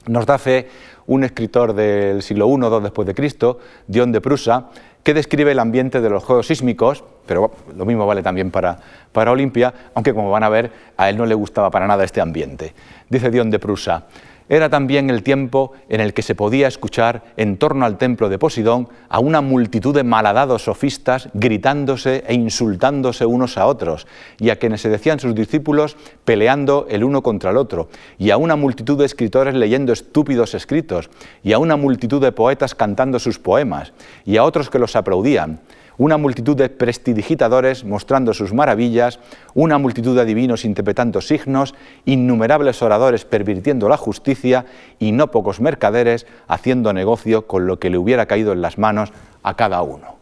[0.07, 0.69] nos da fe
[1.11, 4.69] un escritor del siglo I, II después de Cristo, Dion de Prusa,
[5.03, 8.79] que describe el ambiente de los juegos sísmicos, pero lo mismo vale también para,
[9.11, 12.21] para Olimpia, aunque como van a ver, a él no le gustaba para nada este
[12.21, 12.75] ambiente.
[13.09, 14.05] Dice Dion de Prusa,
[14.51, 18.39] era también el tiempo en el que se podía escuchar en torno al templo de
[18.39, 24.09] Posidón a una multitud de malhadados sofistas gritándose e insultándose unos a otros,
[24.39, 28.37] y a quienes se decían sus discípulos peleando el uno contra el otro, y a
[28.37, 31.11] una multitud de escritores leyendo estúpidos escritos,
[31.45, 33.93] y a una multitud de poetas cantando sus poemas,
[34.27, 35.61] y a otros que los aplaudían
[36.01, 39.21] una multitud de prestidigitadores mostrando sus maravillas,
[39.53, 41.75] una multitud de adivinos interpretando signos,
[42.07, 44.65] innumerables oradores pervirtiendo la justicia
[44.99, 49.13] y no pocos mercaderes haciendo negocio con lo que le hubiera caído en las manos
[49.43, 50.17] a cada uno.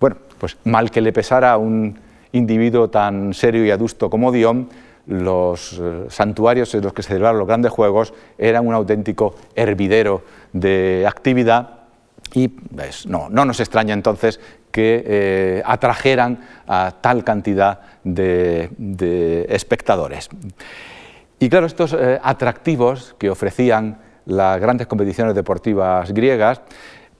[0.00, 1.96] Bueno, pues mal que le pesara a un
[2.32, 4.68] individuo tan serio y adusto como Dion,
[5.06, 10.22] los eh, santuarios en los que se celebraban los grandes juegos eran un auténtico hervidero
[10.52, 11.83] de actividad
[12.34, 20.28] y pues, no, nos extraña entonces que eh, atrajeran a tal cantidad de, espectadores.
[21.38, 26.60] Y claro, estos eh, atractivos que ofrecían las grandes competiciones deportivas griegas,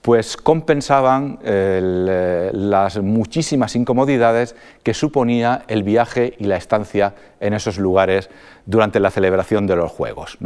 [0.01, 7.79] pues compensaban eh, las muchísimas incomodidades que suponía el viaje y la estancia en esos
[7.79, 8.29] lugares
[8.65, 10.37] durante la celebración de los Juegos.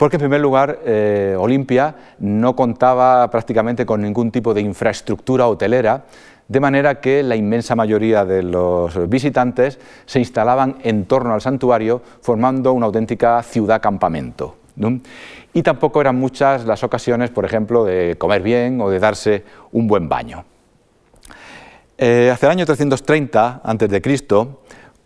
[0.00, 6.04] Porque en primer lugar, eh, Olimpia no contaba prácticamente con ningún tipo de infraestructura hotelera,
[6.48, 12.00] de manera que la inmensa mayoría de los visitantes se instalaban en torno al santuario,
[12.22, 14.56] formando una auténtica ciudad campamento.
[15.52, 19.86] Y tampoco eran muchas las ocasiones, por ejemplo, de comer bien o de darse un
[19.86, 20.46] buen baño.
[21.98, 24.00] Eh, hacia el año 330 a.C.,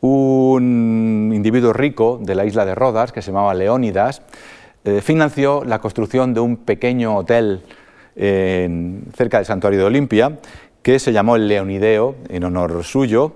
[0.02, 4.22] un individuo rico de la isla de Rodas, que se llamaba Leónidas,
[4.84, 7.62] eh, financió la construcción de un pequeño hotel
[8.16, 10.38] cerca del santuario de Olimpia,
[10.84, 13.32] que se llamó el Leonideo en honor suyo.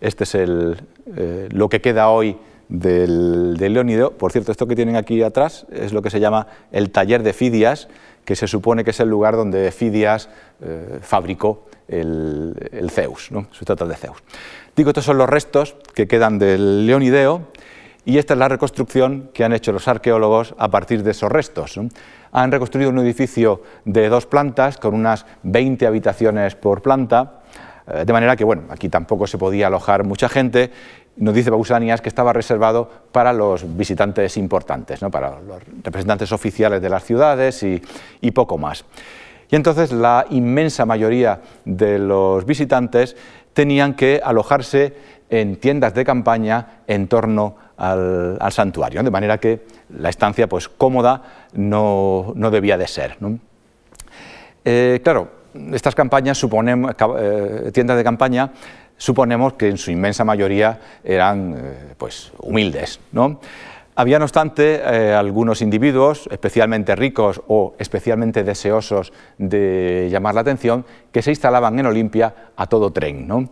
[0.00, 2.38] Este es eh, lo que queda hoy
[2.68, 4.12] del, Leonideo.
[4.12, 7.34] Por cierto, esto que tienen aquí atrás es lo que se llama el taller de
[7.34, 7.88] Fidias,
[8.24, 10.30] que se supone que es el lugar donde Fidias
[10.62, 13.48] eh, fabricó el, Zeus, ¿no?
[13.52, 14.16] su de Zeus.
[14.74, 17.48] Digo, estos son los restos que quedan del Leonideo
[18.06, 21.78] y esta es la reconstrucción que han hecho los arqueólogos a partir de esos restos.
[22.30, 27.40] Han reconstruido un edificio de dos plantas con unas 20 habitaciones por planta,
[27.88, 30.70] eh, de manera que, bueno, aquí tampoco se podía alojar mucha gente.
[31.16, 35.10] Nos dice Pausanias que estaba reservado para los visitantes importantes, ¿no?
[35.10, 37.82] para los representantes oficiales de las ciudades y,
[38.20, 38.84] y poco más.
[39.50, 43.16] Y entonces la inmensa mayoría de los visitantes
[43.52, 44.94] tenían que alojarse
[45.28, 49.66] en tiendas de campaña en torno al, santuario, de manera que
[49.98, 51.22] la estancia pues, cómoda
[51.54, 53.16] no, debía de ser.
[54.64, 55.28] Eh, claro,
[55.72, 58.50] estas campañas, suponemos, eh, tiendas de campaña,
[58.96, 63.00] suponemos que en su inmensa mayoría eran eh, pues, humildes.
[63.12, 63.40] ¿no?
[63.94, 64.82] Había, no obstante,
[65.14, 71.86] algunos individuos, especialmente ricos o especialmente deseosos de llamar la atención, que se instalaban en
[71.86, 73.26] Olimpia a todo tren.
[73.26, 73.48] ¿no?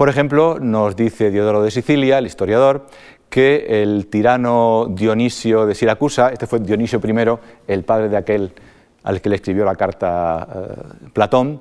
[0.00, 2.86] Por ejemplo, nos dice Diodoro de Sicilia, el historiador,
[3.30, 7.38] que el tirano Dionisio de Siracusa, este fue Dionisio I,
[7.72, 8.52] el padre de aquel
[9.02, 11.60] al que le escribió la carta eh, Platón,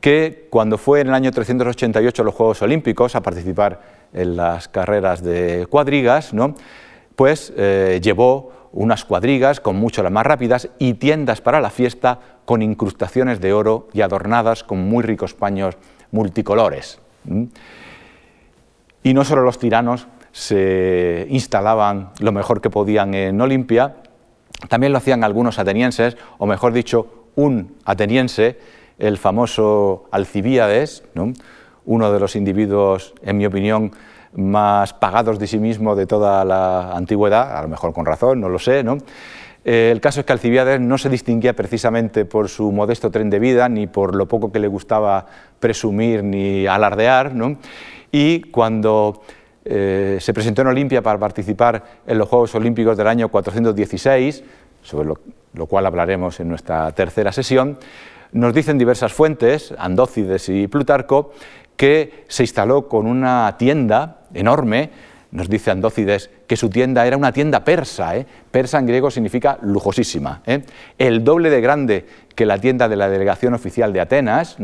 [0.00, 3.80] que cuando fue en el año 388 a los Juegos Olímpicos a participar
[4.14, 6.54] en las carreras de cuadrigas, ¿no?
[7.18, 12.20] pues eh, llevó unas cuadrigas con mucho las más rápidas y tiendas para la fiesta
[12.44, 15.76] con incrustaciones de oro y adornadas con muy ricos paños
[16.12, 17.00] multicolores.
[19.02, 20.06] Y no solo los tiranos
[20.38, 23.96] se instalaban lo mejor que podían en Olimpia,
[24.68, 28.56] también lo hacían algunos atenienses, o mejor dicho, un ateniense,
[29.00, 31.02] el famoso Alcibíades,
[31.86, 33.90] uno de los individuos, en mi opinión,
[34.32, 38.48] más pagados de sí mismo de toda la antigüedad, a lo mejor con razón, no
[38.48, 38.84] lo sé.
[39.64, 43.40] Eh, el caso es que Alcibíades no se distinguía precisamente por su modesto tren de
[43.40, 45.26] vida, ni por lo poco que le gustaba
[45.58, 47.32] presumir ni alardear,
[48.12, 49.22] y cuando
[49.70, 54.42] eh, se presentó en Olimpia para participar en los Juegos Olímpicos del año 416,
[54.82, 55.08] sobre
[55.52, 57.78] lo, cual hablaremos en nuestra tercera sesión,
[58.32, 61.32] nos dicen diversas fuentes, Andócides y Plutarco,
[61.76, 64.90] que se instaló con una tienda enorme,
[65.32, 68.26] nos dice Andócides que su tienda era una tienda persa, ¿eh?
[68.50, 70.62] persa en griego significa lujosísima, ¿eh?
[70.96, 74.56] el doble de grande que la tienda de la delegación oficial de Atenas,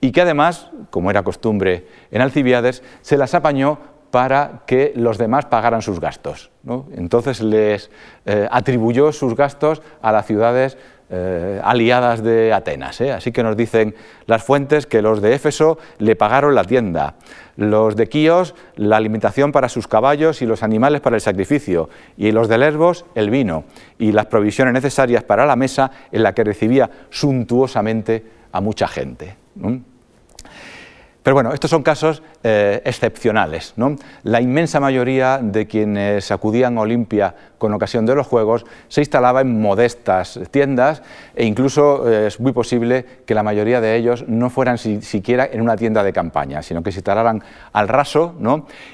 [0.00, 3.78] y que además, como era costumbre en Alcibiades, se las apañó
[4.10, 6.50] para que los demás pagaran sus gastos.
[6.96, 7.90] Entonces les
[8.26, 10.76] eh, atribuyó sus gastos a las ciudades
[11.12, 13.00] eh, aliadas de Atenas.
[13.00, 13.10] ¿eh?
[13.10, 13.96] Así que nos dicen
[14.26, 17.14] las fuentes que los de Éfeso le pagaron la tienda,
[17.56, 22.30] los de Quíos la alimentación para sus caballos y los animales para el sacrificio, y
[22.30, 23.64] los de Lesbos el vino
[23.98, 29.34] y las provisiones necesarias para la mesa en la que recibía suntuosamente a mucha gente.
[31.22, 33.74] Pero bueno, estos son casos eh, excepcionales.
[34.22, 39.42] La inmensa mayoría de quienes acudían a Olimpia con ocasión de los Juegos se instalaba
[39.42, 41.02] en modestas tiendas
[41.36, 45.60] e incluso eh, es muy posible que la mayoría de ellos no fueran siquiera en
[45.60, 47.42] una tienda de campaña, sino que se instalaran
[47.72, 48.34] al raso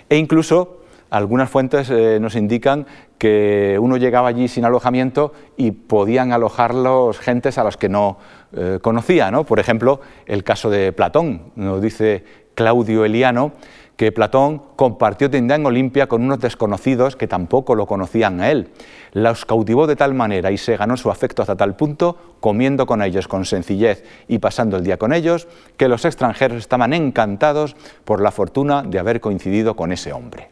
[0.08, 2.86] e incluso algunas fuentes eh, nos indican
[3.18, 8.18] que uno llegaba allí sin alojamiento y podían alojarlos gentes a los que no
[8.52, 9.30] eh, conocía.
[9.30, 9.44] ¿no?
[9.44, 12.24] Por ejemplo, el caso de Platón, nos dice
[12.54, 13.52] Claudio Eliano,
[13.96, 18.68] que Platón compartió tienda en Olimpia con unos desconocidos que tampoco lo conocían a él.
[19.12, 23.02] Los cautivó de tal manera y se ganó su afecto hasta tal punto, comiendo con
[23.02, 27.74] ellos con sencillez y pasando el día con ellos, que los extranjeros estaban encantados
[28.04, 30.50] por la fortuna de haber coincidido con ese hombre.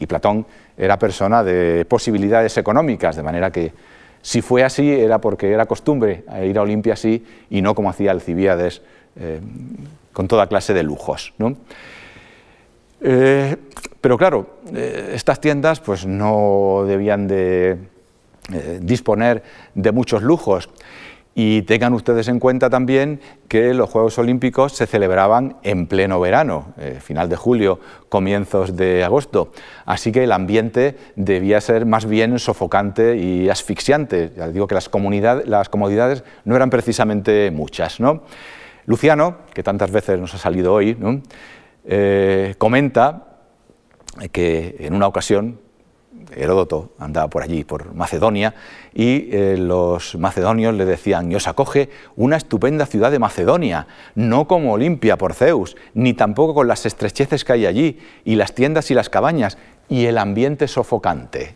[0.00, 0.44] Y Platón
[0.76, 3.72] era persona de posibilidades económicas, de manera que
[4.24, 8.10] si fue así era porque era costumbre ir a Olimpia así y no como hacía
[8.10, 8.80] Alcibiades
[9.16, 9.38] eh,
[10.14, 11.34] con toda clase de lujos.
[13.02, 13.56] Eh,
[14.00, 17.76] pero claro, eh, estas tiendas pues no debían de
[18.50, 19.42] eh, disponer
[19.74, 20.70] de muchos lujos.
[21.36, 26.74] Y tengan ustedes en cuenta también que los Juegos Olímpicos se celebraban en pleno verano,
[26.78, 29.50] eh, final de julio, comienzos de agosto.
[29.84, 34.30] Así que el ambiente debía ser más bien sofocante y asfixiante.
[34.36, 34.88] Ya digo que las,
[35.46, 37.98] las comodidades no eran precisamente muchas.
[37.98, 38.22] ¿no?
[38.86, 40.96] Luciano, que tantas veces nos ha salido hoy,
[41.84, 43.38] eh, comenta
[44.30, 45.58] que en una ocasión
[46.36, 48.54] Heródoto andaba por allí, por Macedonia,
[48.92, 54.46] y eh, los macedonios le decían, y os acoge una estupenda ciudad de Macedonia, no
[54.46, 58.90] como Olimpia por Zeus, ni tampoco con las estrecheces que hay allí, y las tiendas
[58.90, 59.58] y las cabañas,
[59.88, 61.54] y el ambiente sofocante.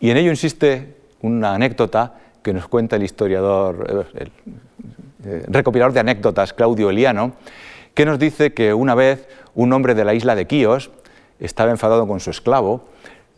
[0.00, 4.32] Y en ello insiste una anécdota que nos cuenta el historiador, eh, el,
[5.24, 7.32] eh, recopilador de anécdotas, Claudio Eliano,
[7.94, 10.90] que nos dice que una vez un hombre de la isla de Quíos
[11.40, 12.82] estaba enfadado con su esclavo,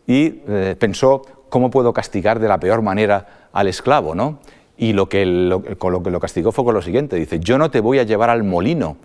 [0.07, 4.39] y eh, pensó cómo puedo castigar de la peor manera al esclavo, ¿no?
[4.77, 7.69] Y lo que con lo que lo castigó fue con lo siguiente, dice, yo no
[7.69, 8.97] te voy a llevar al molino,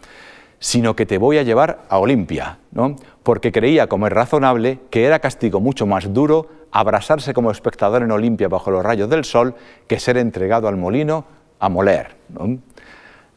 [0.59, 2.97] sino que te voy a llevar a Olimpia, ¿no?
[3.27, 8.13] porque creía, como es razonable, que era castigo mucho más duro abrasarse como espectador en
[8.13, 9.57] Olimpia bajo los rayos del sol
[9.89, 11.25] que ser entregado al molino
[11.59, 12.15] a moler.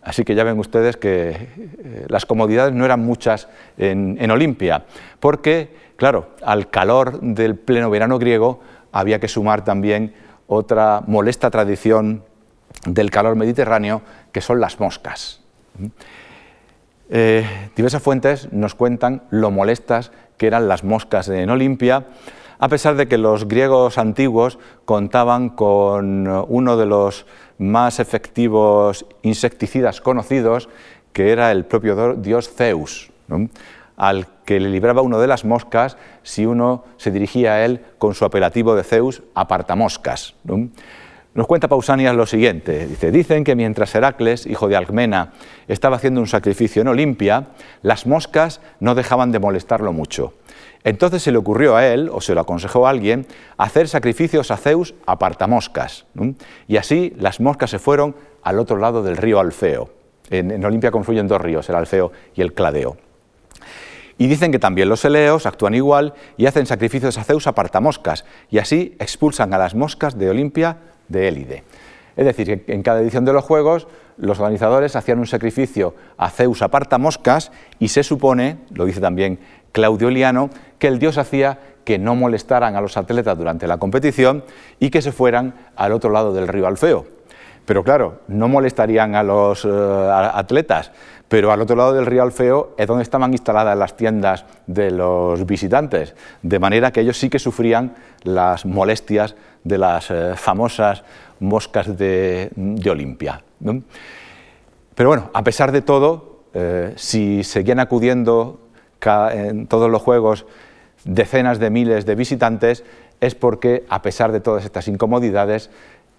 [0.02, 3.48] Así que ya ven ustedes que eh, las comodidades no eran muchas
[3.78, 4.86] en, en Olimpia,
[5.20, 8.62] porque Claro, al calor del pleno verano griego
[8.94, 10.14] había que sumar también
[10.48, 12.24] otra molesta tradición
[12.86, 15.42] del calor mediterráneo, que son las moscas.
[17.10, 17.46] Eh,
[17.76, 22.06] diversas fuentes nos cuentan lo molestas que eran las moscas en Olimpia,
[22.60, 27.26] a pesar de que los griegos antiguos contaban con uno de los
[27.58, 30.70] más efectivos insecticidas conocidos,
[31.14, 33.12] que era el propio dios Zeus
[34.00, 38.16] al que le libraba uno de las moscas si uno se dirigía a él con
[38.16, 40.36] su apelativo de Zeus, apartamoscas.
[41.34, 45.34] Nos cuenta Pausanias lo siguiente, dice, dicen que mientras Heracles, hijo de Alcmena,
[45.68, 47.50] estaba haciendo un sacrificio en Olimpia,
[47.82, 50.34] las moscas no dejaban de molestarlo mucho.
[50.84, 53.26] Entonces se le ocurrió a él, o se lo aconsejó a alguien,
[53.58, 56.06] hacer sacrificios a Zeus apartamoscas.
[56.68, 59.90] Y así las moscas se fueron al otro lado del río Alfeo.
[60.30, 62.98] En, Olimpia confluyen dos ríos, el Alfeo y el Cladeo.
[64.18, 68.26] Y dicen que también los eleos actúan igual y hacen sacrificios a Zeus a partamoscas,
[68.50, 70.78] y así expulsan a las moscas de Olimpia
[71.08, 71.64] de Élide.
[72.16, 76.30] Es decir, que en cada edición de los Juegos los organizadores hacían un sacrificio a
[76.30, 79.40] Zeus a partamoscas y se supone, lo dice también
[79.72, 84.44] Claudio Liano, que el dios hacía que no molestaran a los atletas durante la competición
[84.80, 87.08] y que se fueran al otro lado del río Alfeo.
[87.66, 90.92] Pero claro, no molestarían a los eh, atletas,
[91.28, 95.46] pero al otro lado del río Alfeo es donde estaban instaladas las tiendas de los
[95.46, 97.94] visitantes, de manera que ellos sí que sufrían
[98.24, 101.04] las molestias de las eh, famosas
[101.40, 102.50] moscas de,
[102.90, 103.44] Olimpia.
[104.96, 108.69] Pero bueno, a pesar de todo, eh, si seguían acudiendo
[109.02, 110.46] en todos los juegos
[111.04, 112.84] decenas de miles de visitantes,
[113.22, 115.70] es porque, a pesar de todas estas incomodidades,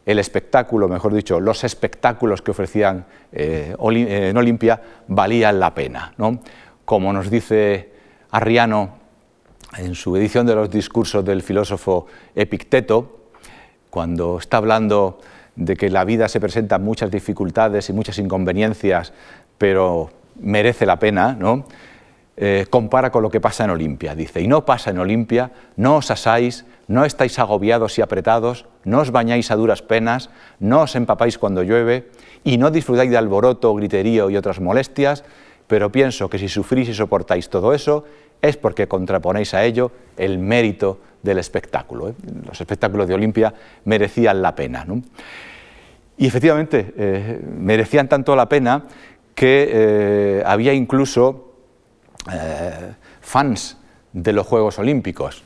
[0.06, 6.14] el espectáculo, mejor dicho, los espectáculos que ofrecían eh, en Olimpia valían la pena.
[6.84, 7.92] Como nos dice
[8.30, 8.98] Arriano
[9.76, 13.20] en su edición de los discursos del filósofo Epicteto,
[13.90, 15.20] cuando está hablando
[15.56, 19.12] de que la vida se presenta muchas dificultades y muchas inconveniencias,
[19.58, 20.10] pero
[20.40, 21.66] merece la pena, ¿no?
[22.36, 24.14] Eh, compara con lo que pasa en Olimpia.
[24.14, 29.00] Dice, y no pasa en Olimpia, no os asáis, no estáis agobiados y apretados, no
[29.00, 32.08] os bañáis a duras penas, no os empapáis cuando llueve,
[32.42, 35.24] y no disfrutáis de alboroto, griterío y otras molestias,
[35.66, 38.04] pero pienso que si sufrís y soportáis todo eso,
[38.40, 42.08] es porque contraponéis a ello el mérito del espectáculo.
[42.08, 42.14] ¿eh?
[42.46, 43.52] Los espectáculos de Olimpia
[43.84, 44.86] merecían la pena.
[46.16, 48.84] Y efectivamente, eh, merecían tanto la pena
[49.34, 51.49] que había incluso
[53.20, 53.78] fans
[54.12, 55.44] de los Juegos Olímpicos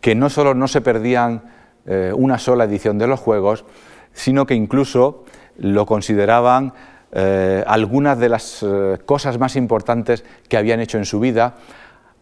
[0.00, 1.42] que no solo no se perdían
[1.86, 3.64] eh, una sola edición de los Juegos,
[4.12, 5.24] sino que incluso
[5.58, 6.72] lo consideraban
[7.12, 11.56] eh, algunas de las eh, cosas más importantes que habían hecho en su vida,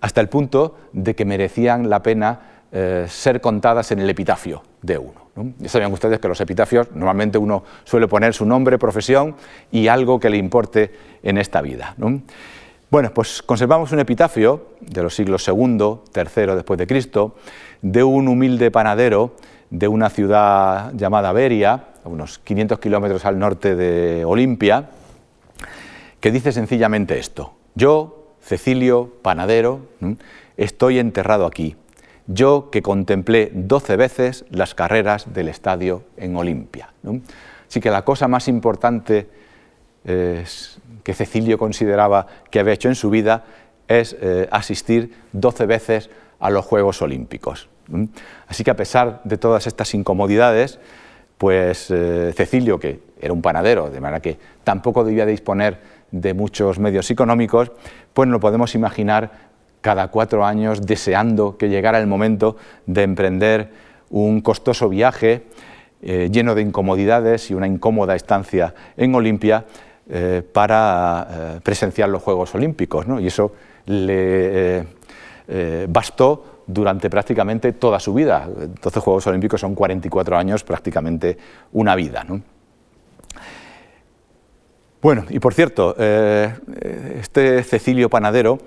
[0.00, 2.52] hasta el punto de que merecían la pena
[3.08, 5.30] ser contadas en el epitafio de uno.
[5.58, 9.34] Ya saben ustedes que los epitafios normalmente uno suele poner su nombre, profesión
[9.72, 10.92] y algo que le importe
[11.22, 11.94] en esta vida.
[12.89, 17.34] Bueno, pues conservamos un epitafio de los siglos II, III después de Cristo,
[17.82, 19.34] de un humilde panadero
[19.70, 24.91] de una ciudad llamada Beria, a unos 500 kilómetros al norte de Olimpia,
[26.20, 29.80] que dice sencillamente esto, yo, Cecilio, panadero,
[30.57, 31.74] estoy enterrado aquí,
[32.28, 36.93] yo que contemplé doce veces las carreras del estadio en Olimpia.
[37.68, 39.28] Así que la cosa más importante
[41.07, 43.44] que Cecilio consideraba que había hecho en su vida
[43.86, 47.68] es eh, asistir doce veces a los Juegos Olímpicos.
[48.48, 50.80] Así que a pesar de todas estas incomodidades,
[51.38, 55.78] pues eh, Cecilio, que era un panadero, de manera que tampoco debía disponer
[56.11, 57.70] de muchos medios económicos,
[58.12, 59.30] pues nos podemos imaginar
[59.82, 63.70] cada cuatro años deseando que llegara el momento de emprender
[64.11, 65.44] un costoso viaje
[66.02, 69.66] eh, lleno de incomodidades y una incómoda estancia en Olimpia
[70.09, 73.07] eh, para presenciar los Juegos Olímpicos.
[73.20, 73.52] Y eso
[73.86, 74.84] le
[75.88, 78.48] bastó durante prácticamente toda su vida.
[78.61, 81.38] Entonces Juegos Olímpicos son 44 años, prácticamente
[81.72, 82.24] una vida.
[85.00, 86.52] Bueno, y por cierto, eh,
[87.20, 88.59] este Cecilio Panadero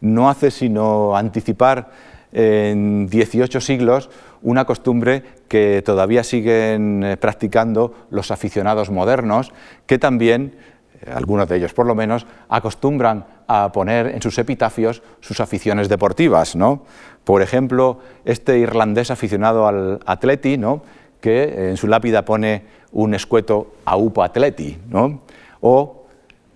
[0.00, 1.90] no hace sino anticipar
[2.32, 4.10] en 18 siglos
[4.42, 9.52] una costumbre que todavía siguen eh, practicando los aficionados modernos,
[9.86, 10.75] que también, eh,
[11.14, 16.56] algunos de ellos por lo menos, acostumbran a poner en sus epitafios sus aficiones deportivas.
[16.56, 16.82] ¿no?
[17.24, 20.82] Por ejemplo, este irlandés aficionado al atleti, ¿no?
[21.20, 25.22] que en su lápida pone un escueto AUPA atleti, ¿no?
[25.60, 26.06] o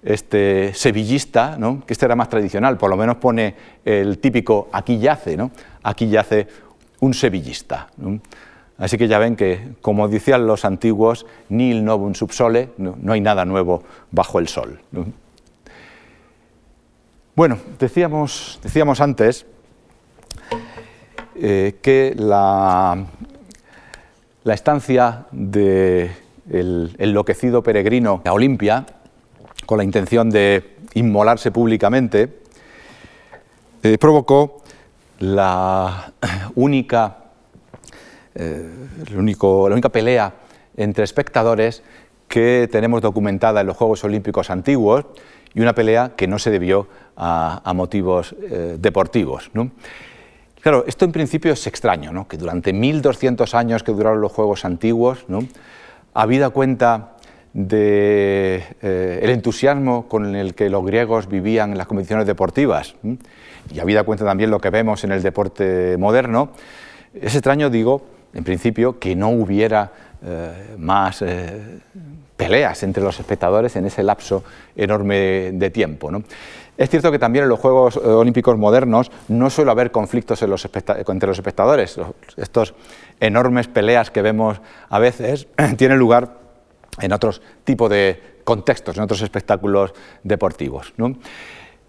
[0.03, 1.85] este sevillista, ¿no?
[1.85, 5.51] que este era más tradicional, por lo menos pone el típico aquí yace, ¿no?
[5.83, 6.47] aquí yace
[7.01, 7.89] un sevillista.
[8.81, 13.21] Así que ya ven que, como decían los antiguos, nil novum subsole, no, no hay
[13.21, 14.81] nada nuevo bajo el sol.
[17.37, 19.47] Bueno, decíamos, decíamos antes
[21.37, 23.07] eh, que la,
[24.45, 26.11] estancia del
[26.99, 28.85] enloquecido peregrino a Olimpia,
[29.65, 32.41] con la intención de inmolarse públicamente,
[33.83, 34.63] eh, provocó
[35.21, 36.13] la
[36.57, 37.20] única,
[38.35, 38.69] eh,
[39.11, 40.35] la única pelea
[40.77, 41.83] entre espectadores
[42.29, 45.05] que tenemos documentada en los Juegos Olímpicos antiguos
[45.53, 49.51] y una pelea que no se debió a, motivos eh, deportivos.
[50.61, 52.29] Claro, esto en principio es extraño, ¿no?
[52.29, 55.41] que durante 1200 años que duraron los Juegos antiguos, ¿no?
[56.15, 57.17] habida cuenta
[57.53, 62.95] de, eh, entusiasmo con el que los griegos vivían en las competiciones deportivas,
[63.73, 66.51] y habida cuenta también lo que vemos en el deporte moderno,
[67.15, 68.03] es extraño, digo,
[68.33, 71.25] en principio, que no hubiera eh, más
[72.37, 74.43] peleas entre los espectadores en ese lapso
[74.75, 76.11] enorme de tiempo.
[76.81, 81.29] Es cierto que también en los Juegos eh, Olímpicos modernos no suele haber conflictos entre
[81.29, 82.01] los espectadores.
[82.39, 82.75] Estos
[83.21, 86.39] enormes peleas que vemos a veces tienen lugar
[86.99, 90.95] en otros tipos de contextos, en otros espectáculos deportivos.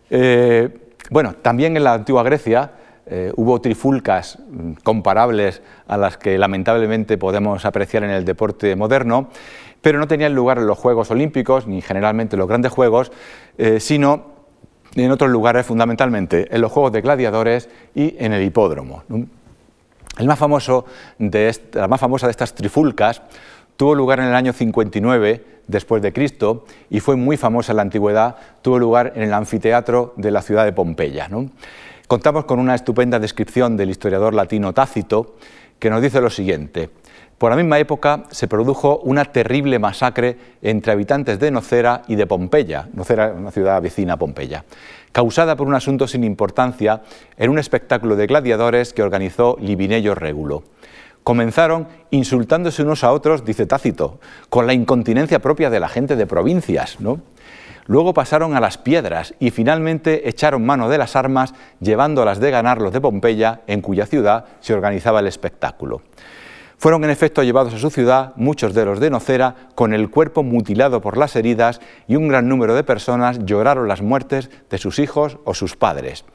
[0.10, 0.68] Eh,
[1.10, 2.72] bueno, también en la antigua Grecia
[3.08, 9.30] eh, hubo trifulcas mm, comparables a las que lamentablemente podemos apreciar en el deporte moderno,
[9.82, 13.12] pero no tenían lugar en los Juegos Olímpicos, ni generalmente en los grandes Juegos,
[13.58, 14.32] eh, sino
[14.96, 19.04] en otros lugares fundamentalmente, en los Juegos de Gladiadores y en el hipódromo.
[20.18, 20.86] El más famoso
[21.18, 23.22] de la más famosa de estas trifulcas
[23.78, 27.82] tuvo lugar en el año 59 después de Cristo y fue muy famosa en la
[27.82, 31.30] antigüedad, tuvo lugar en el anfiteatro de la ciudad de Pompeya.
[32.12, 35.38] Contamos con una estupenda descripción del historiador latino Tácito
[35.80, 36.90] que nos dice lo siguiente.
[37.38, 42.28] Por la misma época se produjo una terrible masacre entre habitantes de Nocera y de
[42.28, 44.66] Pompeya, Nocera, una ciudad vecina a Pompeya,
[45.14, 47.02] causada por un asunto sin importancia
[47.38, 50.64] en un espectáculo de gladiadores que organizó Libinello Régulo.
[51.24, 56.28] Comenzaron insultándose unos a otros, dice Tácito, con la incontinencia propia de la gente de
[56.28, 57.22] provincias, ¿no?
[57.86, 62.82] Luego pasaron a las piedras y finalmente echaron mano de las armas, llevándolas de ganar
[62.82, 66.02] los de Pompeya, en cuya ciudad se organizaba el espectáculo.
[66.82, 70.42] Fueron en efecto llevados a su ciudad muchos de los de Nocera con el cuerpo
[70.42, 74.98] mutilado por las heridas y un gran número de personas lloraron las muertes de sus
[74.98, 76.26] hijos o sus padres.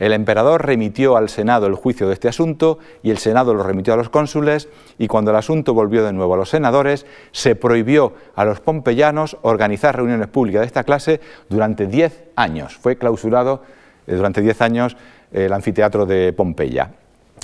[0.00, 3.92] El emperador remitió al Senado el juicio de este asunto y el Senado lo remitió
[3.92, 8.14] a los cónsules y cuando el asunto volvió de nuevo a los senadores, se prohibió
[8.34, 11.20] a los pompeyanos organizar reuniones públicas de esta clase
[11.50, 12.78] durante diez años.
[12.78, 13.62] Fue clausurado
[14.06, 14.96] eh, durante diez años
[15.32, 16.92] el anfiteatro de Pompeya.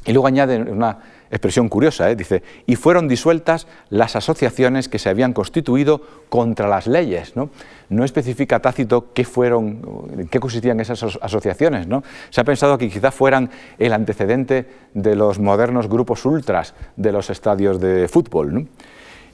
[0.06, 0.98] Y luego añade una
[1.30, 2.16] expresión curiosa, ¿eh?
[2.16, 7.34] dice, y fueron disueltas las asociaciones que se habían constituido contra las leyes.
[7.36, 11.86] No, especifica Tácito qué fueron, qué consistían esas asociaciones.
[11.86, 12.02] ¿no?
[12.30, 17.30] Se ha pensado que quizá fueran el antecedente de los modernos grupos ultras de los
[17.30, 18.68] estadios de fútbol.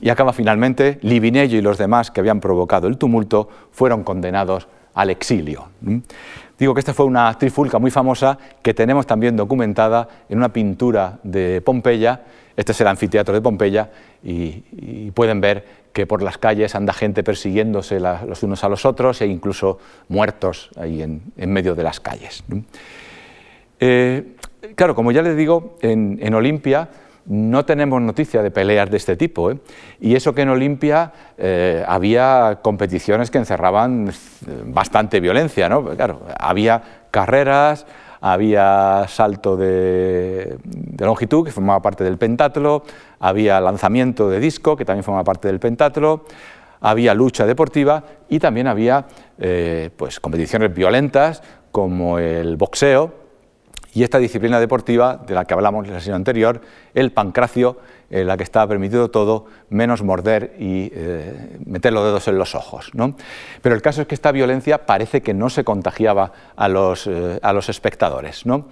[0.01, 5.11] Y acaba finalmente, Libinello y los demás que habían provocado el tumulto fueron condenados al
[5.11, 5.69] exilio.
[6.63, 11.19] Digo que esta fue una trifulca muy famosa que tenemos también documentada en una pintura
[11.25, 12.21] de Pompeya.
[12.57, 13.91] Este es el anfiteatro de Pompeya
[14.23, 19.21] y, pueden ver que por las calles anda gente persiguiéndose los unos a los otros
[19.23, 22.45] e incluso muertos ahí en, medio de las calles.
[23.81, 24.37] Eh,
[24.77, 26.89] claro, como ya les digo, en Olimpia
[27.27, 29.51] no tenemos noticia de peleas de este tipo.
[29.51, 29.59] ¿eh?
[30.01, 34.13] Y eso que en Olimpia eh, había competiciones que encerraban eh,
[34.67, 35.69] bastante violencia.
[35.69, 35.85] ¿no?
[35.85, 37.87] Claro, había carreras,
[38.21, 40.57] había salto de,
[40.99, 42.85] longitud, que formaba parte del pentatlo,
[43.21, 46.25] había lanzamiento de disco, que también formaba parte del pentatlo,
[46.81, 49.07] había lucha deportiva y también había
[49.97, 53.22] pues, competiciones violentas como el boxeo,
[53.95, 56.61] y esta disciplina deportiva de la que hablamos en la sesión anterior,
[56.95, 57.79] el pancracio,
[58.11, 62.55] en la que está permitido todo menos morder y eh, meter los dedos en los
[62.55, 62.91] ojos.
[62.95, 63.17] ¿no?
[63.63, 67.39] Pero el caso es que esta violencia parece que no se contagiaba a los, eh,
[67.43, 68.45] a los espectadores.
[68.45, 68.67] ¿no?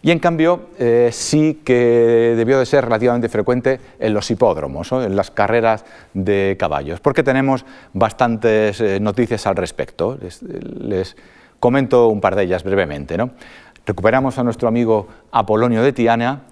[0.00, 5.16] Y en cambio eh, sí que debió de ser relativamente frecuente en los hipódromos, en
[5.16, 10.16] las carreras de caballos, porque tenemos bastantes noticias al respecto.
[10.20, 11.16] Les, les,
[11.60, 13.16] comento un par de ellas brevemente.
[13.18, 13.30] ¿no?
[13.88, 16.42] Recuperamos a nuestro amigo Apolonio de Tiana,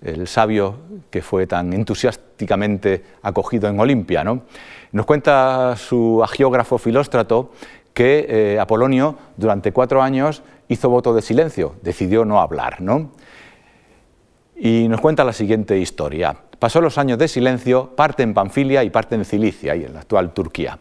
[0.00, 0.78] el sabio
[1.10, 4.24] que fue tan entusiásticamente acogido en Olimpia.
[4.24, 4.44] ¿no?
[4.92, 7.52] Nos cuenta su agiógrafo Filóstrato
[7.92, 12.80] que eh, Apolonio durante cuatro años hizo voto de silencio, decidió no hablar.
[12.80, 13.10] ¿no?
[14.56, 16.36] Y nos cuenta la siguiente historia.
[16.58, 20.00] Pasó los años de silencio, parte en Panfilia y parte en Cilicia, y en la
[20.00, 20.78] actual Turquía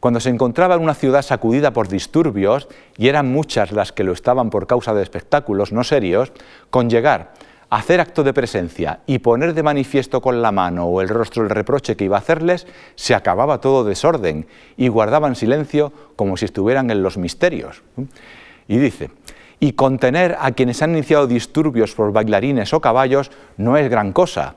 [0.00, 4.12] cuando se encontraba en una ciudad sacudida por disturbios, y eran muchas las que lo
[4.12, 6.32] estaban por causa de espectáculos no serios,
[6.70, 7.32] con llegar,
[7.70, 11.50] hacer acto de presencia y poner de manifiesto con la mano o el rostro el
[11.50, 14.46] reproche que iba a hacerles, se acababa todo desorden
[14.76, 17.82] y guardaban silencio como si estuvieran en los misterios.
[18.68, 19.10] Y dice,
[19.60, 24.56] y contener a quienes han iniciado disturbios por bailarines o caballos no es gran cosa,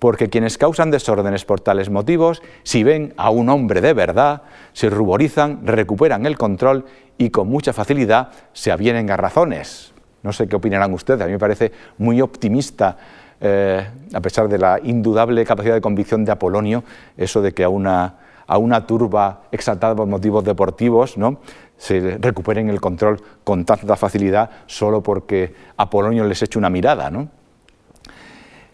[0.00, 4.42] porque quienes causan desórdenes por tales motivos, si ven a un hombre de verdad,
[4.72, 6.86] se ruborizan, recuperan el control
[7.18, 9.92] y con mucha facilidad se avienen a razones.
[10.22, 12.96] No sé qué opinarán ustedes, a mí me parece muy optimista,
[13.40, 16.82] eh, a pesar de la indudable capacidad de convicción de Apolonio,
[17.18, 18.14] eso de que a una,
[18.46, 21.40] a una turba exaltada por motivos deportivos ¿no?
[21.76, 27.10] se recuperen el control con tanta facilidad solo porque Apolonio les eche una mirada.
[27.10, 27.28] ¿no?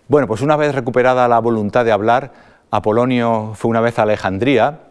[0.09, 2.31] Bueno, pues una vez recuperada la voluntad de hablar,
[2.71, 4.83] Apolonio fue una vez a Alejandría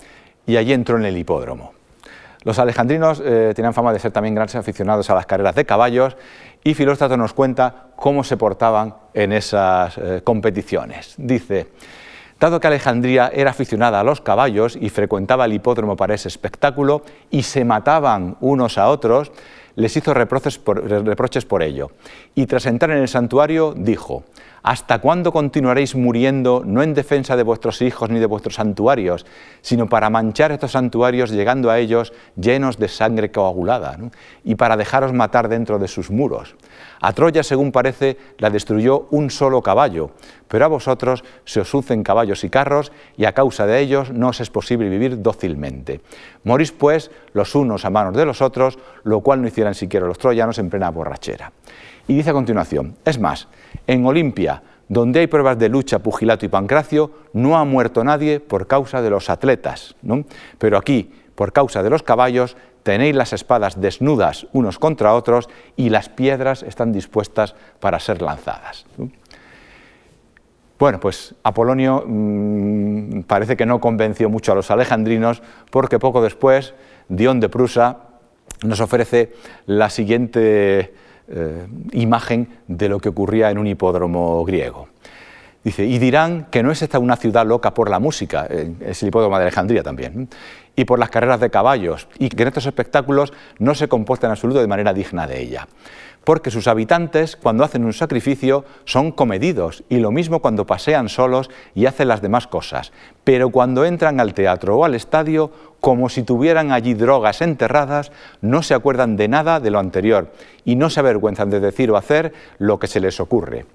[0.45, 1.71] y allí entró en el hipódromo.
[2.43, 6.17] Los alejandrinos eh, tenían fama de ser también grandes aficionados a las carreras de caballos
[6.65, 11.15] y Filóstrato nos cuenta cómo se portaban en esas eh, competiciones.
[11.17, 11.69] Dice,
[12.37, 17.03] dado que Alejandría era aficionada a los caballos y frecuentaba el hipódromo para ese espectáculo
[17.31, 19.31] y se mataban unos a otros,
[19.75, 21.91] les hizo reproches por ello.
[22.33, 24.23] Y tras entrar en el santuario dijo,
[24.65, 29.23] ¿Hasta cuándo continuaréis muriendo no en defensa de vuestros hijos ni de vuestros santuarios,
[29.61, 33.99] sino para manchar estos santuarios llegando a ellos llenos de sangre coagulada
[34.43, 36.55] y para dejaros matar dentro de sus muros?
[37.01, 40.11] A Troya, según parece, la destruyó un solo caballo,
[40.47, 44.29] pero a vosotros se os ucen caballos y carros y a causa de ellos no
[44.29, 46.01] os es posible vivir dócilmente.
[46.43, 50.17] Morís pues los unos a manos de los otros, lo cual no hicieran siquiera los
[50.17, 51.51] troyanos en plena borrachera.
[52.07, 53.47] Y dice a continuación, es más,
[53.87, 58.67] en Olimpia, donde hay pruebas de lucha, pugilato y pancracio, no ha muerto nadie por
[58.67, 59.95] causa de los atletas,
[60.59, 62.55] pero aquí, por causa de los caballos,
[62.85, 68.85] tenéis las espadas desnudas unos contra otros y las piedras están dispuestas para ser lanzadas.
[70.77, 76.75] Bueno, pues Apolonio mm, parece que no convenció mucho a los alejandrinos porque poco después
[77.09, 78.01] Dion de Prusa
[78.63, 79.33] nos ofrece
[79.65, 80.93] la siguiente
[81.27, 84.89] eh, imagen de lo que ocurría en un hipódromo griego.
[85.65, 89.09] Dice, y dirán que no es esta una ciudad loca por la música, es el
[89.09, 90.29] hipódromo de Alejandría también,
[90.75, 94.31] y por las carreras de caballos, y que en estos espectáculos no se comporta en
[94.31, 95.67] absoluto de manera digna de ella.
[96.23, 101.49] Porque sus habitantes cuando hacen un sacrificio son comedidos y lo mismo cuando pasean solos
[101.73, 102.91] y hacen las demás cosas,
[103.23, 105.51] pero cuando entran al teatro o al estadio,
[105.81, 108.11] como si tuvieran allí drogas enterradas,
[108.41, 110.31] no se acuerdan de nada de lo anterior
[110.63, 113.65] y no se avergüenzan de decir o hacer lo que se les ocurre.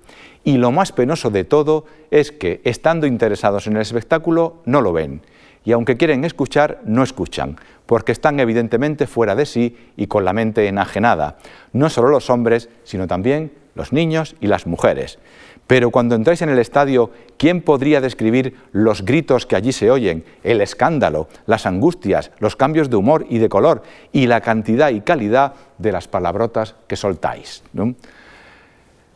[0.44, 4.92] Y lo más penoso de todo es que, estando interesados en el espectáculo, no lo
[4.92, 5.22] ven
[5.64, 10.32] y aunque quieren escuchar, no escuchan, porque están evidentemente fuera de sí y con la
[10.32, 11.38] mente enajenada,
[11.72, 15.18] no solo los hombres, sino también los niños y las mujeres.
[15.66, 20.24] pero cuando entráis en el estadio, ¿quién podría describir los gritos que allí se oyen,
[20.42, 25.00] el escándalo, las angustias, los cambios de humor y de color y la cantidad y
[25.00, 27.62] calidad de las palabrotas que soltáis?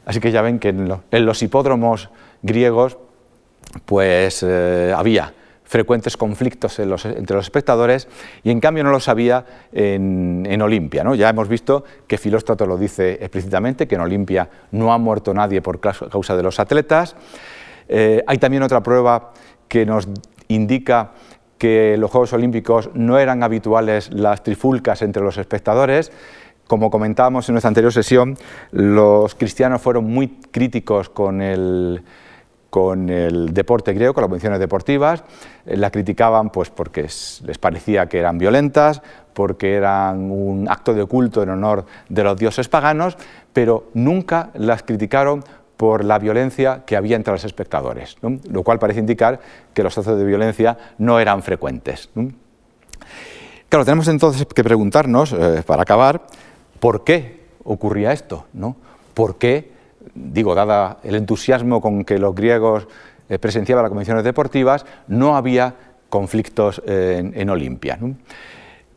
[0.07, 2.11] Así que ya ven que en, los hipódromos
[2.43, 2.99] griegos
[3.87, 5.33] pues eh, había
[5.65, 8.07] frecuentes conflictos entre los espectadores
[8.43, 11.03] y en cambio no los había en, Olimpia.
[11.03, 11.15] ¿no?
[11.15, 15.63] Ya hemos visto que Filóstrato lo dice explícitamente, que en Olimpia no ha muerto nadie
[15.63, 17.17] por causa de los atletas.
[17.89, 19.33] Eh, hay también otra prueba
[19.67, 20.07] que nos
[20.49, 21.13] indica
[21.59, 26.13] que en los Juegos Olímpicos no eran habituales las trifulcas entre los espectadores.
[26.67, 28.37] Como comentábamos en nuestra anterior sesión,
[28.73, 32.03] los cristianos fueron muy críticos con el,
[32.71, 35.23] con el deporte griego, con las convenciones deportivas,
[35.67, 39.03] eh, la criticaban pues porque les parecía que eran violentas,
[39.35, 43.17] porque eran un acto de culto en honor de los dioses paganos,
[43.53, 45.45] pero nunca las criticaron
[45.77, 49.41] por la violencia que había entre los espectadores, lo cual parece indicar
[49.75, 52.11] que los actos de violencia no eran frecuentes.
[53.69, 56.23] Claro, tenemos entonces que preguntarnos, eh, para acabar,
[56.85, 58.45] ¿por qué ocurría esto?
[58.53, 58.77] ¿no?
[59.15, 59.71] ¿Por qué
[60.15, 62.87] digo, dada el entusiasmo con que los griegos
[63.31, 65.75] eh, presenciaban las convenciones deportivas, no había
[66.11, 67.99] conflictos en, Olimpia.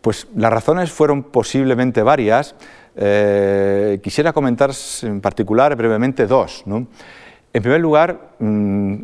[0.02, 2.56] Pues las razones fueron posiblemente varias.
[2.98, 4.72] Eh, quisiera comentar
[5.04, 6.66] en particular brevemente dos.
[6.68, 8.98] En primer lugar, mm,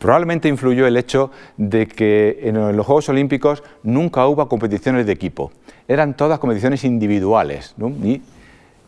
[0.00, 5.52] probablemente influyó el hecho de que en los Juegos Olímpicos nunca hubo competiciones de equipo.
[5.86, 7.74] Eran todas competiciones individuales.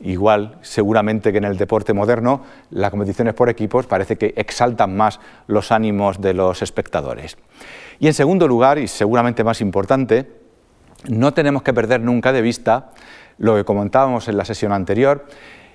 [0.00, 5.20] Igual, seguramente que en el deporte moderno, las competiciones por equipos parece que exaltan más
[5.46, 7.36] los ánimos de los espectadores.
[8.00, 10.26] Y en segundo lugar, y seguramente más importante,
[11.08, 12.90] no tenemos que perder nunca de vista
[13.38, 15.26] lo que comentábamos en la sesión anterior,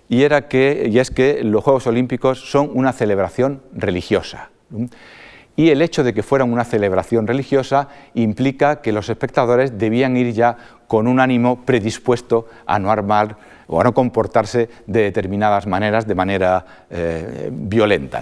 [0.10, 4.50] y, era que, y es que los Juegos Olímpicos son una celebración religiosa.
[5.58, 10.32] Y el hecho de que fueran una celebración religiosa implica que los espectadores debían ir
[10.32, 10.56] ya
[10.88, 13.36] con un ánimo predispuesto a no armar
[13.66, 18.22] o a no comportarse de determinadas maneras, de manera eh, violenta.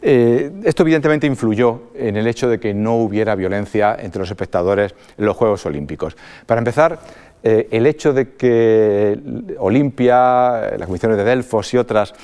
[0.00, 4.94] Eh, esto evidentemente influyó en el hecho de que no hubiera violencia entre los espectadores
[5.18, 6.16] en los Juegos Olímpicos.
[6.46, 7.00] Para empezar,
[7.42, 9.18] eh, el hecho de que
[9.58, 12.14] Olimpia, las comisiones de Delfos y otras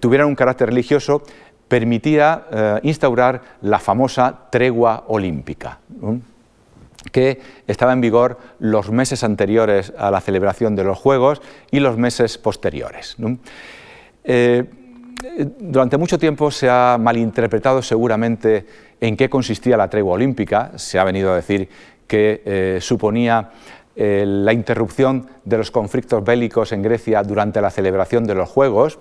[0.00, 1.22] tuvieran un carácter religioso
[1.68, 5.78] permitía instaurar la famosa tregua olímpica
[7.12, 11.40] que estaba en vigor los meses anteriores a la celebración de los Juegos
[11.70, 13.16] y los meses posteriores.
[14.24, 14.64] Eh,
[15.58, 18.66] durante mucho tiempo se ha malinterpretado seguramente
[19.00, 20.72] en qué consistía la tregua olímpica.
[20.76, 21.68] Se ha venido a decir
[22.06, 23.50] que eh, suponía
[23.96, 28.98] eh, la interrupción de los conflictos bélicos en Grecia durante la celebración de los Juegos,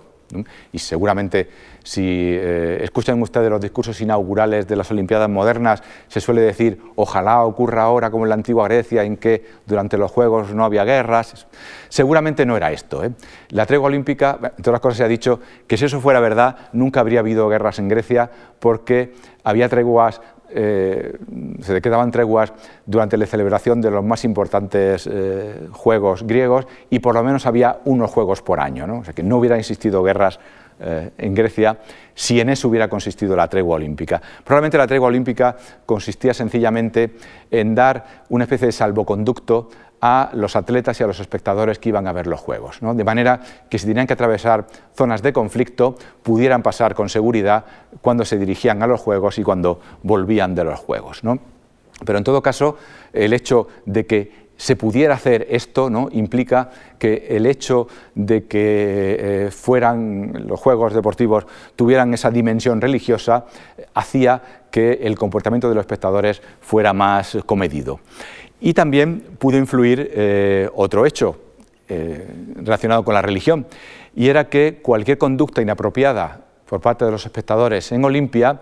[0.72, 1.50] y seguramente
[1.84, 7.44] si eh, escuchan ustedes los discursos inaugurales de las Olimpiadas modernas, se suele decir, ojalá
[7.44, 11.48] ocurra ahora como en la antigua Grecia, en que durante los Juegos no había guerras.
[11.88, 13.06] Seguramente no era esto.
[13.06, 13.12] ¿eh?
[13.50, 16.58] La tregua olímpica, en todas las cosas se ha dicho que si eso fuera verdad,
[16.74, 19.14] nunca habría habido guerras en Grecia, porque
[19.46, 20.22] había treguas
[20.60, 21.18] eh,
[21.62, 22.52] se quedaban treguas
[22.86, 27.80] durante la celebración de los más importantes eh, juegos griegos y por lo menos había
[27.86, 29.00] unos juegos por año, ¿no?
[29.00, 30.40] o sea que no hubiera existido guerras
[30.80, 31.80] eh, en Grecia
[32.14, 34.22] si en eso hubiera consistido la tregua olímpica.
[34.44, 35.56] Probablemente la tregua olímpica
[35.86, 37.16] consistía sencillamente
[37.52, 39.70] en dar una especie de salvoconducto
[40.02, 43.42] a los atletas y a los espectadores que iban a ver los Juegos, de manera
[43.70, 47.66] que si tenían que atravesar zonas de conflicto pudieran pasar con seguridad
[48.02, 51.22] cuando se dirigían a los Juegos y cuando volvían de los Juegos.
[52.06, 52.78] Pero en todo caso,
[53.12, 56.10] el hecho de que se pudiera hacer esto ¿no?
[56.12, 61.46] implica que el hecho de que eh, fueran los juegos deportivos
[61.76, 63.46] tuvieran esa dimensión religiosa
[63.94, 64.42] hacía
[64.72, 68.00] que el comportamiento de los espectadores fuera más comedido.
[68.60, 71.40] Y también pudo influir eh, otro hecho
[71.90, 73.66] eh, relacionado con la religión,
[74.16, 78.60] y era que cualquier conducta inapropiada por parte de los espectadores en Olimpia,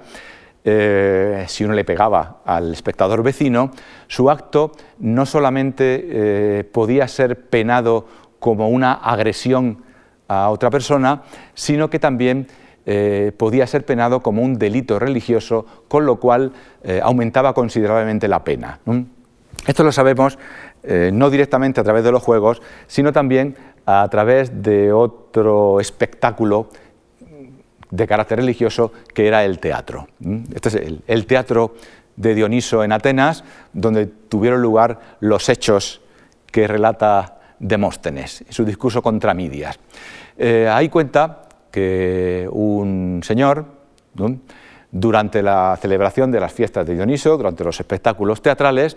[0.66, 3.72] eh, si uno le pegaba al espectador vecino,
[4.08, 8.08] su acto no solamente podía ser penado
[8.40, 9.84] como una agresión
[10.28, 11.22] a otra persona,
[11.54, 12.48] sino que también
[13.38, 16.52] podía ser penado como un delito religioso, con lo cual
[17.02, 18.80] aumentaba considerablemente la pena.
[19.68, 20.38] Esto lo sabemos
[20.84, 23.56] eh, no directamente a través de los juegos, sino también
[23.88, 26.68] a través de otro espectáculo
[27.92, 30.08] de carácter religioso que era el teatro.
[30.54, 30.76] Este es
[31.08, 31.76] el, teatro
[32.16, 36.02] de Dioniso en Atenas, donde tuvieron lugar los hechos
[36.52, 39.80] que relata Demóstenes en su discurso contra Midias.
[40.38, 43.66] Eh, ahí cuenta que un señor,
[44.92, 48.96] Durante la celebración de las fiestas de Dioniso, durante los espectáculos teatrales,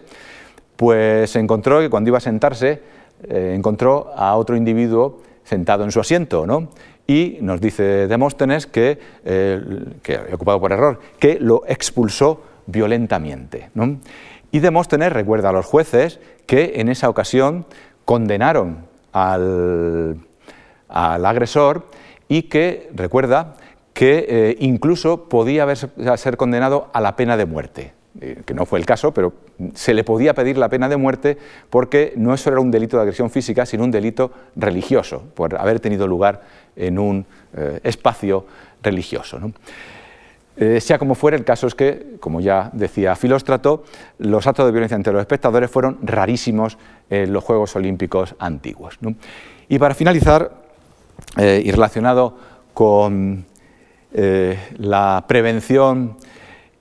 [0.77, 2.81] pues encontró que cuando iba a sentarse,
[3.29, 6.69] eh, encontró a otro individuo sentado en su asiento, ¿no?
[7.09, 9.61] Y nos dice Demóstenes que, eh,
[10.03, 13.71] que ocupado por error, que lo expulsó violentamente.
[14.53, 17.65] Y Demóstenes recuerda a los jueces que en esa ocasión
[18.05, 20.19] condenaron al,
[20.89, 21.87] agresor
[22.29, 23.57] y que recuerda
[23.95, 27.93] que eh, incluso podía ser condenado a la pena de muerte.
[28.21, 29.33] Eh, que no fue el caso, pero
[29.75, 31.39] se le podía pedir la pena de muerte
[31.71, 35.81] porque no solo era un delito de agresión física, sino un delito religioso, por haber
[35.81, 36.43] tenido lugar
[36.77, 38.47] en un eh, espacio
[38.83, 39.41] religioso.
[40.57, 43.85] Eh, sea como fuera, el caso es que, como ya decía Filóstrato,
[44.19, 46.79] los actos de violencia entre los espectadores fueron rarísimos
[47.11, 48.99] en los Juegos Olímpicos antiguos.
[49.69, 50.53] Y para finalizar,
[51.37, 52.37] y relacionado
[52.75, 53.45] con
[54.13, 56.17] la prevención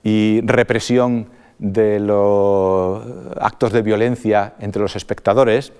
[0.02, 3.02] y represión de los
[3.40, 5.72] actos de violencia entre los espectadores.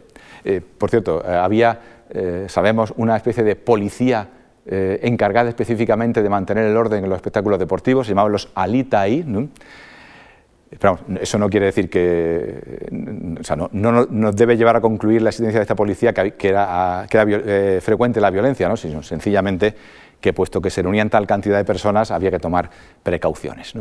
[0.45, 4.31] Eh, por cierto, eh, había, eh, sabemos, una especie de policía
[4.71, 9.25] encargada específicamente de mantener el orden en los espectáculos deportivos, se llamaban los alitai.
[9.27, 9.49] ¿no?
[10.79, 12.87] Pero eso no quiere decir que,
[13.41, 17.07] o sea, no, nos debe llevar a concluir la existencia de esta policía que, era,
[17.09, 18.77] que era frecuente la violencia, ¿no?
[18.77, 19.75] sino sencillamente
[20.21, 22.71] que puesto que se reunían tal cantidad de personas había que tomar
[23.03, 23.73] precauciones.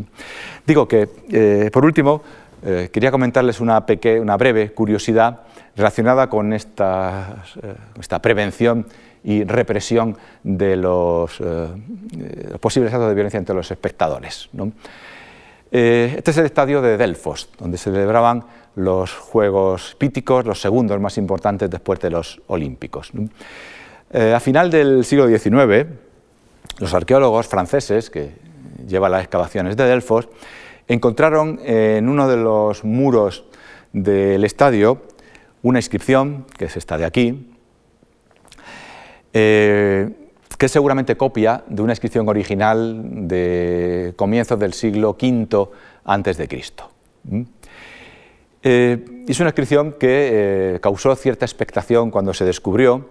[0.66, 2.22] Digo que, eh, por último,
[2.64, 3.86] eh, quería comentarles una,
[4.22, 5.42] una, breve curiosidad
[5.76, 8.86] relacionada con esta, eh, esta prevención
[9.24, 11.42] y represión de los
[12.62, 14.48] posibles actos de violencia entre los espectadores.
[15.70, 21.18] este es el estadio de Delfos, donde se celebraban los Juegos Píticos, los segundos más
[21.18, 23.12] importantes después de los Olímpicos.
[24.14, 25.88] a final del siglo XIX,
[26.80, 28.32] los arqueólogos franceses que
[28.88, 30.30] llevan las excavaciones de Delfos
[30.88, 33.46] encontraron en uno de los muros
[33.94, 35.02] del estadio
[35.64, 37.52] una inscripción, que es esta de aquí,
[39.34, 40.10] eh,
[40.58, 45.70] que es seguramente copia de una inscripción original de comienzos del siglo V
[46.06, 46.90] antes de Cristo.
[47.24, 47.42] ¿Mm?
[48.64, 53.10] Eh, es una inscripción que eh, causó cierta expectación cuando se descubrió,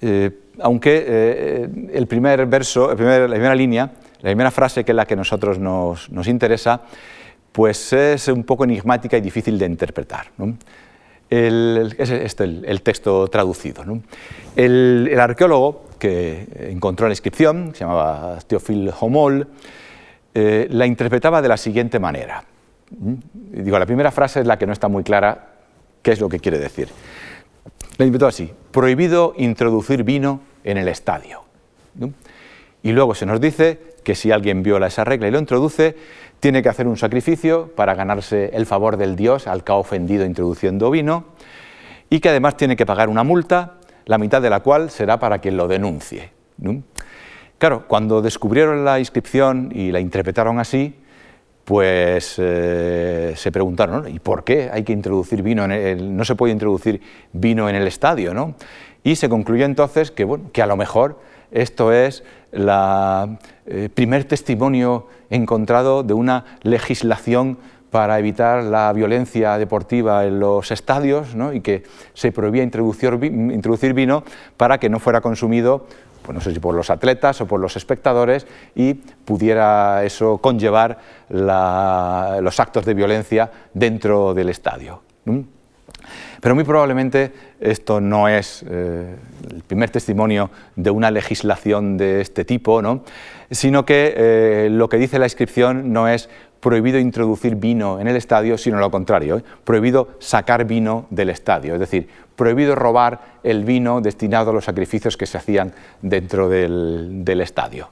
[0.00, 0.30] eh,
[0.60, 3.90] aunque eh, el primer verso, la primera línea,
[4.20, 6.82] la primera frase, que es la que a nosotros nos, interesa,
[7.52, 10.28] pues es un poco enigmática y difícil de interpretar.
[11.30, 13.84] es este el, texto traducido.
[14.56, 19.48] El, arqueólogo que encontró la inscripción, se llamaba Théophile Homol,
[20.34, 22.44] eh, la interpretaba de la siguiente manera.
[22.90, 25.48] Digo, la primera frase es la que no está muy clara
[26.02, 26.88] qué es lo que quiere decir.
[27.98, 31.42] La invitó así, prohibido introducir vino en el estadio.
[32.82, 35.96] Y luego se nos dice que si alguien viola esa regla y lo introduce,
[36.38, 40.24] tiene que hacer un sacrificio para ganarse el favor del Dios al que ha ofendido
[40.24, 41.24] introduciendo vino,
[42.08, 45.40] y que además tiene que pagar una multa, la mitad de la cual será para
[45.40, 46.30] quien lo denuncie.
[47.58, 50.94] Claro, cuando descubrieron la inscripción y la interpretaron así,
[51.68, 56.34] pues eh, se preguntaron, ¿y por qué hay que introducir vino en el, no se
[56.34, 57.02] puede introducir
[57.34, 58.32] vino en el estadio?
[58.32, 58.54] ¿no?
[59.04, 62.70] Y se concluyó entonces que, bueno, que a lo mejor esto es el
[63.66, 67.58] eh, primer testimonio encontrado de una legislación
[67.90, 71.52] para evitar la violencia deportiva en los estadios ¿no?
[71.52, 71.82] y que
[72.14, 74.24] se prohibía introducir, introducir vino
[74.56, 75.86] para que no fuera consumido
[76.28, 80.98] pues no sé si por los atletas o por los espectadores, y pudiera eso conllevar
[81.30, 85.00] los actos de violencia dentro del estadio.
[86.42, 89.16] Pero muy probablemente esto no es eh,
[89.50, 92.82] el primer testimonio de una legislación de este tipo,
[93.50, 96.28] sino que eh, lo que dice la inscripción no es
[96.60, 99.44] prohibido introducir vino en el estadio, sino lo contrario, ¿eh?
[99.64, 102.06] prohibido sacar vino del estadio, es decir,
[102.38, 107.90] prohibido robar el vino destinado a los sacrificios que se hacían dentro del, estadio.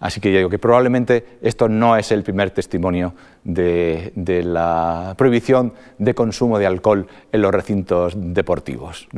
[0.00, 4.12] Así que yo digo que probablemente esto no es el primer testimonio de,
[4.44, 9.08] la prohibición de consumo de alcohol en los recintos deportivos.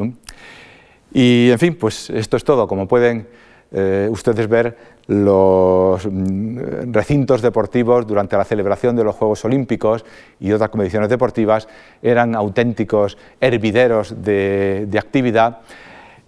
[1.13, 2.69] Y en fin, pues esto es todo.
[2.69, 3.27] Como pueden
[3.73, 4.77] eh, ustedes ver,
[5.09, 10.05] los mm, recintos deportivos durante la celebración de los Juegos Olímpicos
[10.41, 11.69] y otras competiciones deportivas
[12.03, 15.59] eran auténticos hervideros de, actividad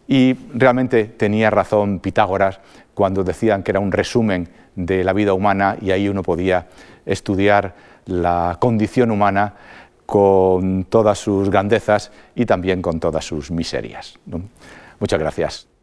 [0.06, 2.60] y realmente tenía razón Pitágoras
[2.94, 6.66] cuando decían que era un resumen de la vida humana y ahí uno podía
[7.04, 7.74] estudiar
[8.06, 9.54] la condición humana
[10.06, 14.18] con todas sus grandezas y también con todas sus miserias.
[14.98, 15.77] Muchas gracias.